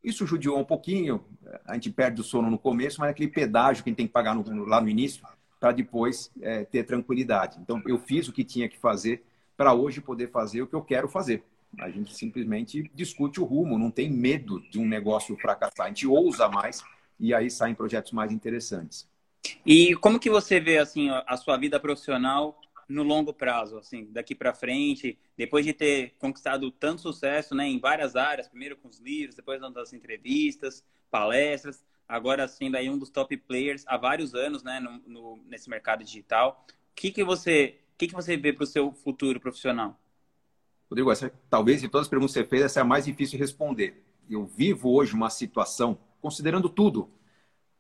[0.03, 1.23] Isso judiou um pouquinho,
[1.65, 4.07] a gente perde o sono no começo, mas é aquele pedágio que a gente tem
[4.07, 5.23] que pagar no, lá no início
[5.59, 7.59] para depois é, ter tranquilidade.
[7.61, 9.23] Então, eu fiz o que tinha que fazer
[9.55, 11.43] para hoje poder fazer o que eu quero fazer.
[11.79, 15.85] A gente simplesmente discute o rumo, não tem medo de um negócio fracassar.
[15.85, 16.83] A gente ousa mais
[17.21, 19.07] e aí saem projetos mais interessantes.
[19.65, 22.59] E como que você vê assim a sua vida profissional
[22.89, 27.79] no longo prazo, assim, daqui para frente, depois de ter conquistado tanto sucesso, né, em
[27.79, 33.09] várias áreas, primeiro com os livros, depois das entrevistas, palestras, agora sendo aí um dos
[33.09, 36.65] top players há vários anos, né, no, no nesse mercado digital.
[36.69, 39.97] O que, que você, que, que você vê para o seu futuro profissional?
[40.89, 43.37] Rodrigo, essa, talvez de todas as perguntas que você fez, essa é a mais difícil
[43.37, 44.03] de responder.
[44.27, 47.09] Eu vivo hoje uma situação, considerando tudo,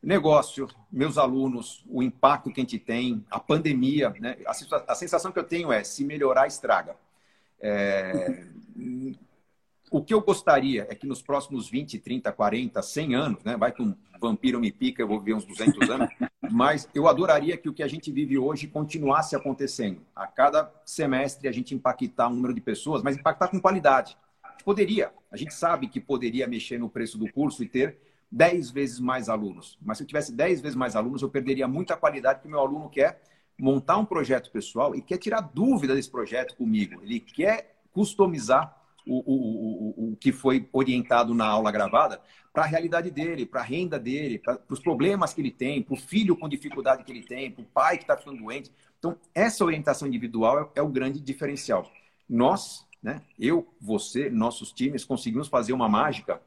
[0.01, 4.37] negócio, meus alunos, o impacto que a gente tem, a pandemia, né?
[4.45, 6.95] a, sensação que eu tenho é, se melhorar, estraga.
[7.59, 8.47] É,
[9.91, 13.55] o que eu gostaria é que nos próximos 20, 30, 40, 100 anos, né?
[13.55, 16.09] vai que um vampiro me pica, eu vou viver uns 200 anos,
[16.49, 20.01] mas eu adoraria que o que a gente vive hoje continuasse acontecendo.
[20.15, 24.17] A cada semestre a gente impactar um número de pessoas, mas impactar com qualidade.
[24.63, 27.97] Poderia, a gente sabe que poderia mexer no preço do curso e ter
[28.31, 29.77] 10 vezes mais alunos.
[29.81, 32.89] Mas se eu tivesse 10 vezes mais alunos, eu perderia muita qualidade que meu aluno
[32.89, 33.21] quer
[33.59, 37.01] montar um projeto pessoal e quer tirar dúvida desse projeto comigo.
[37.03, 38.75] Ele quer customizar
[39.05, 42.21] o, o, o, o que foi orientado na aula gravada
[42.53, 45.93] para a realidade dele, para a renda dele, para os problemas que ele tem, para
[45.93, 48.71] o filho com dificuldade que ele tem, para o pai que está ficando doente.
[48.99, 51.89] Então, essa orientação individual é, é o grande diferencial.
[52.29, 56.41] Nós, né, eu, você, nossos times, conseguimos fazer uma mágica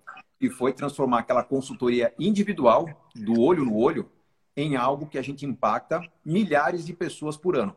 [0.44, 4.10] que foi transformar aquela consultoria individual, do olho no olho,
[4.54, 7.74] em algo que a gente impacta milhares de pessoas por ano.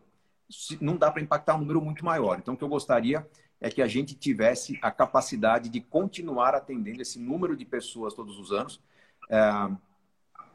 [0.82, 2.38] Não dá para impactar um número muito maior.
[2.38, 3.26] Então, o que eu gostaria
[3.62, 8.38] é que a gente tivesse a capacidade de continuar atendendo esse número de pessoas todos
[8.38, 8.82] os anos,
[9.30, 9.40] é,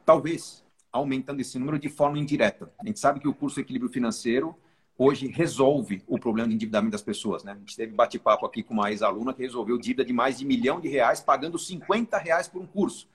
[0.05, 2.71] talvez aumentando esse número de forma indireta.
[2.79, 4.55] A gente sabe que o curso Equilíbrio Financeiro
[4.97, 7.43] hoje resolve o problema de endividamento das pessoas.
[7.43, 7.53] Né?
[7.53, 10.79] A gente teve bate-papo aqui com uma ex-aluna que resolveu dívida de mais de milhão
[10.79, 13.07] de reais pagando 50 reais por um curso.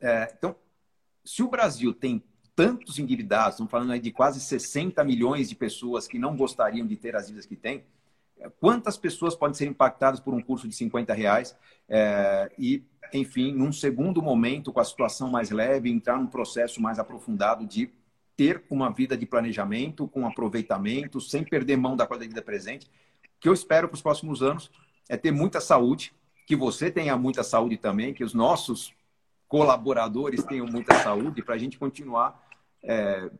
[0.00, 0.54] É, então,
[1.24, 2.22] se o Brasil tem
[2.54, 6.96] tantos endividados, estamos falando aí de quase 60 milhões de pessoas que não gostariam de
[6.96, 7.84] ter as dívidas que têm,
[8.38, 11.56] é, quantas pessoas podem ser impactadas por um curso de 50 reais
[11.88, 16.98] é, e, enfim, num segundo momento, com a situação mais leve, entrar num processo mais
[16.98, 17.90] aprofundado de
[18.36, 22.86] ter uma vida de planejamento, com aproveitamento, sem perder mão da qualidade de vida presente.
[22.86, 24.70] O que eu espero para os próximos anos
[25.08, 26.12] é ter muita saúde,
[26.46, 28.92] que você tenha muita saúde também, que os nossos
[29.46, 32.42] colaboradores tenham muita saúde, para a gente continuar
[32.82, 33.30] é,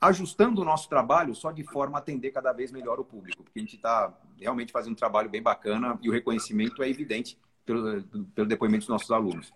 [0.00, 3.58] ajustando o nosso trabalho só de forma a atender cada vez melhor o público, porque
[3.58, 8.02] a gente está realmente fazendo um trabalho bem bacana e o reconhecimento é evidente pelo,
[8.34, 9.52] pelo depoimento dos nossos alunos.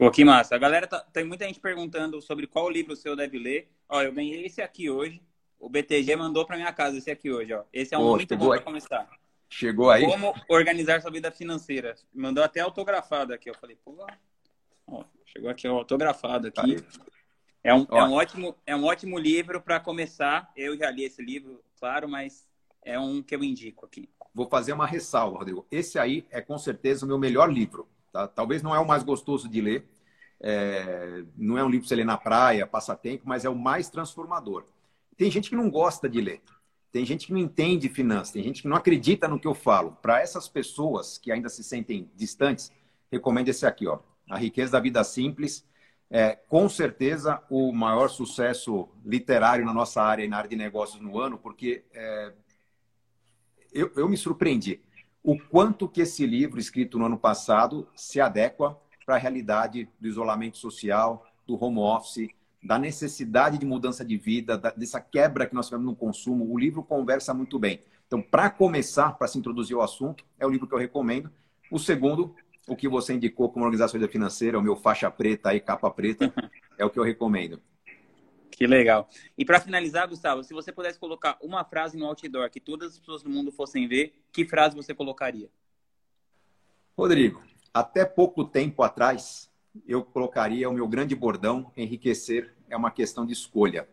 [0.00, 0.54] Pô, que massa.
[0.54, 3.70] A galera tá, tem muita gente perguntando sobre qual livro o seu deve ler.
[3.86, 5.20] Ó, eu ganhei esse aqui hoje.
[5.58, 7.64] O BTG mandou para minha casa esse aqui hoje, ó.
[7.70, 9.06] Esse é um Pô, muito bom para começar.
[9.50, 10.06] Chegou aí?
[10.06, 11.94] Como organizar sua vida financeira.
[12.14, 13.50] Mandou até autografado aqui.
[13.50, 13.94] Eu falei, pô,
[14.86, 16.82] ó, chegou aqui ó, autografado aqui.
[17.62, 20.50] É um, é um ótimo, é um ótimo livro para começar.
[20.56, 22.48] Eu já li esse livro, claro, mas
[22.82, 24.08] é um que eu indico aqui.
[24.34, 25.66] Vou fazer uma ressalva, Rodrigo.
[25.70, 27.86] Esse aí é com certeza o meu melhor livro.
[28.12, 28.26] Tá?
[28.26, 29.88] Talvez não é o mais gostoso de ler,
[30.40, 33.88] é, não é um livro para você ler na praia, passatempo, mas é o mais
[33.88, 34.64] transformador.
[35.16, 36.40] Tem gente que não gosta de ler,
[36.90, 39.96] tem gente que não entende finanças, tem gente que não acredita no que eu falo.
[40.02, 42.72] Para essas pessoas que ainda se sentem distantes,
[43.10, 45.68] recomendo esse aqui, ó, A Riqueza da Vida Simples.
[46.12, 51.00] É, com certeza o maior sucesso literário na nossa área e na área de negócios
[51.00, 52.32] no ano, porque é,
[53.72, 54.80] eu, eu me surpreendi
[55.22, 60.08] o quanto que esse livro, escrito no ano passado, se adequa para a realidade do
[60.08, 62.28] isolamento social, do home office,
[62.62, 66.50] da necessidade de mudança de vida, dessa quebra que nós tivemos no consumo.
[66.50, 67.80] O livro conversa muito bem.
[68.06, 71.30] Então, para começar, para se introduzir ao assunto, é o livro que eu recomendo.
[71.70, 72.34] O segundo,
[72.66, 76.32] o que você indicou como organização financeira, o meu faixa preta e capa preta,
[76.78, 77.60] é o que eu recomendo.
[78.60, 79.08] Que legal.
[79.38, 82.98] E para finalizar, Gustavo, se você pudesse colocar uma frase no outdoor que todas as
[82.98, 85.48] pessoas do mundo fossem ver, que frase você colocaria?
[86.94, 87.42] Rodrigo,
[87.72, 89.50] até pouco tempo atrás,
[89.88, 93.88] eu colocaria o meu grande bordão: enriquecer é uma questão de escolha.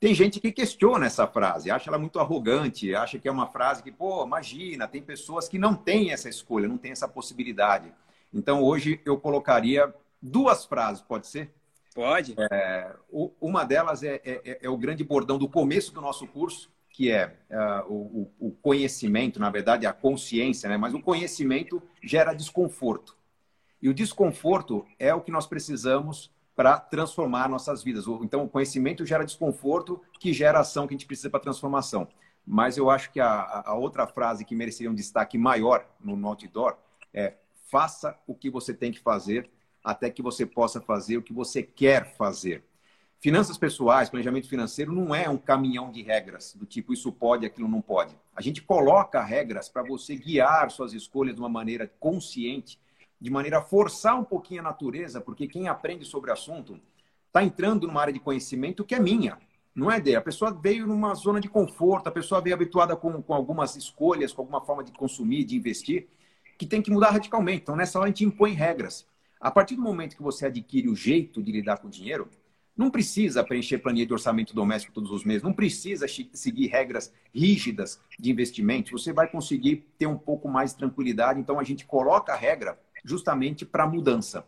[0.00, 3.84] Tem gente que questiona essa frase, acha ela muito arrogante, acha que é uma frase
[3.84, 7.94] que, pô, imagina, tem pessoas que não têm essa escolha, não têm essa possibilidade.
[8.34, 11.54] Então, hoje eu colocaria duas frases, pode ser?
[11.96, 12.34] Pode.
[12.52, 12.94] É,
[13.40, 17.10] uma delas é, é, é, é, o grande bordão do começo do nosso curso, que
[17.10, 20.76] é uh, o, o, conhecimento, na verdade, a consciência, né?
[20.76, 23.16] mas o conhecimento gera desconforto.
[23.80, 28.04] E o desconforto é o que nós precisamos para transformar nossas vidas.
[28.20, 32.06] Então, o conhecimento gera desconforto, que gera ação que a gente precisa para transformação.
[32.46, 36.76] Mas eu acho que a, a outra frase que mereceria um destaque maior no outdoor
[37.12, 37.34] é
[37.70, 39.50] faça o que você tem que fazer
[39.86, 42.64] até que você possa fazer o que você quer fazer.
[43.20, 47.68] Finanças pessoais, planejamento financeiro não é um caminhão de regras, do tipo isso pode, aquilo
[47.68, 48.12] não pode.
[48.34, 52.80] A gente coloca regras para você guiar suas escolhas de uma maneira consciente,
[53.20, 56.80] de maneira a forçar um pouquinho a natureza, porque quem aprende sobre o assunto
[57.28, 59.38] está entrando numa área de conhecimento que é minha,
[59.72, 60.16] não é dele.
[60.16, 64.32] A pessoa veio numa zona de conforto, a pessoa veio habituada com, com algumas escolhas,
[64.32, 66.08] com alguma forma de consumir, de investir,
[66.58, 67.62] que tem que mudar radicalmente.
[67.62, 69.06] Então, nessa hora, a gente impõe regras.
[69.40, 72.28] A partir do momento que você adquire o jeito de lidar com o dinheiro,
[72.76, 78.00] não precisa preencher planilha de orçamento doméstico todos os meses, não precisa seguir regras rígidas
[78.18, 81.40] de investimento, você vai conseguir ter um pouco mais de tranquilidade.
[81.40, 84.46] Então, a gente coloca a regra justamente para a mudança.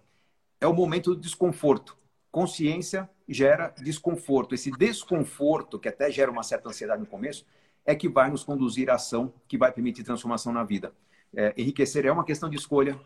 [0.60, 1.96] É o momento do desconforto.
[2.30, 4.54] Consciência gera desconforto.
[4.54, 7.46] Esse desconforto, que até gera uma certa ansiedade no começo,
[7.86, 10.92] é que vai nos conduzir à ação que vai permitir transformação na vida.
[11.34, 12.98] É, enriquecer é uma questão de escolha,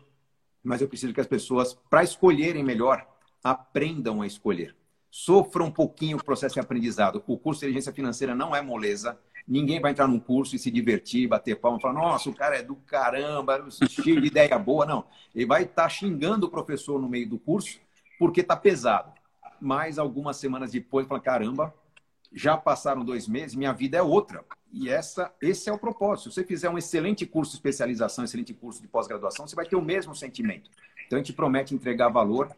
[0.63, 3.05] mas eu preciso que as pessoas, para escolherem melhor,
[3.43, 4.75] aprendam a escolher.
[5.11, 7.23] Sofram um pouquinho o processo de aprendizado.
[7.27, 9.19] O curso de inteligência financeira não é moleza.
[9.47, 12.63] Ninguém vai entrar num curso e se divertir, bater palma, falar, nossa, o cara é
[12.63, 14.85] do caramba, cheio de ideia boa.
[14.85, 15.05] Não.
[15.35, 17.79] Ele vai estar tá xingando o professor no meio do curso
[18.17, 19.11] porque está pesado.
[19.59, 21.73] Mas algumas semanas depois, fala, caramba,
[22.31, 24.43] já passaram dois meses, minha vida é outra.
[24.73, 26.29] E essa, esse é o propósito.
[26.29, 29.75] Se você fizer um excelente curso de especialização, excelente curso de pós-graduação, você vai ter
[29.75, 30.71] o mesmo sentimento.
[31.05, 32.49] Então, a gente promete entregar valor.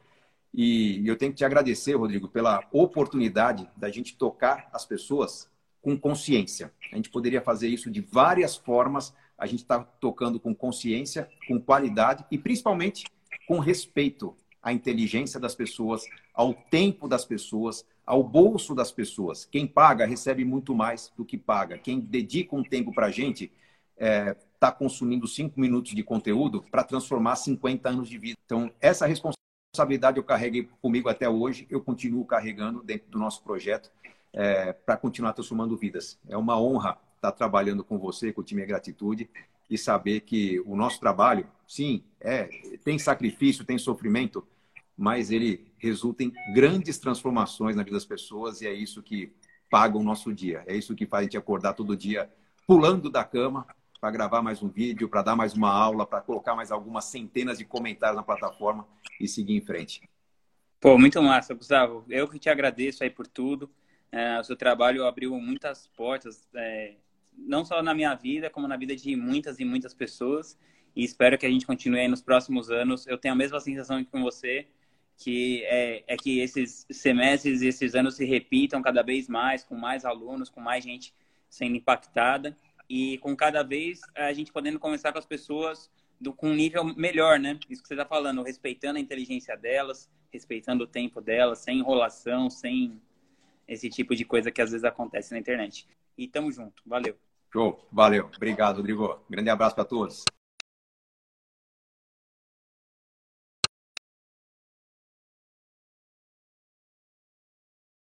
[0.53, 5.51] E eu tenho que te agradecer, Rodrigo, pela oportunidade da gente tocar as pessoas
[5.81, 6.71] com consciência.
[6.93, 9.13] A gente poderia fazer isso de várias formas.
[9.37, 13.03] A gente está tocando com consciência, com qualidade e principalmente
[13.45, 14.33] com respeito
[14.65, 16.03] à inteligência das pessoas,
[16.33, 19.45] ao tempo das pessoas, ao bolso das pessoas.
[19.45, 21.77] Quem paga recebe muito mais do que paga.
[21.77, 23.51] Quem dedica um tempo para a gente
[23.93, 28.39] está é, tá consumindo cinco minutos de conteúdo para transformar 50 anos de vida.
[28.43, 33.91] Então, essa responsabilidade eu carreguei comigo até hoje, eu continuo carregando dentro do nosso projeto
[34.33, 36.17] é, para continuar transformando vidas.
[36.27, 39.29] É uma honra estar tá trabalhando com você, com o time Gratitude,
[39.69, 42.49] e saber que o nosso trabalho, sim, é,
[42.83, 44.45] tem sacrifício, tem sofrimento,
[44.97, 49.33] mas ele resulta em grandes transformações na vida das pessoas e é isso que
[49.69, 50.63] paga o nosso dia.
[50.67, 52.31] É isso que faz a gente acordar todo dia
[52.65, 53.67] pulando da cama
[53.99, 57.57] para gravar mais um vídeo, para dar mais uma aula, para colocar mais algumas centenas
[57.57, 58.87] de comentários na plataforma
[59.19, 60.01] e seguir em frente.
[60.79, 62.05] Pô, muito massa, Gustavo.
[62.09, 63.69] Eu que te agradeço aí por tudo.
[64.11, 66.95] É, o seu trabalho abriu muitas portas, é,
[67.37, 70.57] não só na minha vida, como na vida de muitas e muitas pessoas.
[70.95, 73.05] E espero que a gente continue aí nos próximos anos.
[73.07, 74.67] Eu tenho a mesma sensação que com você,
[75.17, 79.75] que é, é que esses semestres e esses anos se repitam cada vez mais, com
[79.75, 81.13] mais alunos, com mais gente
[81.49, 82.57] sendo impactada
[82.89, 85.89] e com cada vez a gente podendo conversar com as pessoas
[86.19, 87.57] do, com um nível melhor, né?
[87.69, 92.49] Isso que você está falando, respeitando a inteligência delas, respeitando o tempo delas, sem enrolação,
[92.49, 93.01] sem
[93.67, 95.87] esse tipo de coisa que às vezes acontece na internet.
[96.17, 96.83] E tamo junto.
[96.85, 97.15] Valeu.
[97.51, 97.87] Show.
[97.91, 98.29] Valeu.
[98.35, 99.19] Obrigado, Rodrigo.
[99.29, 100.25] Grande abraço para todos.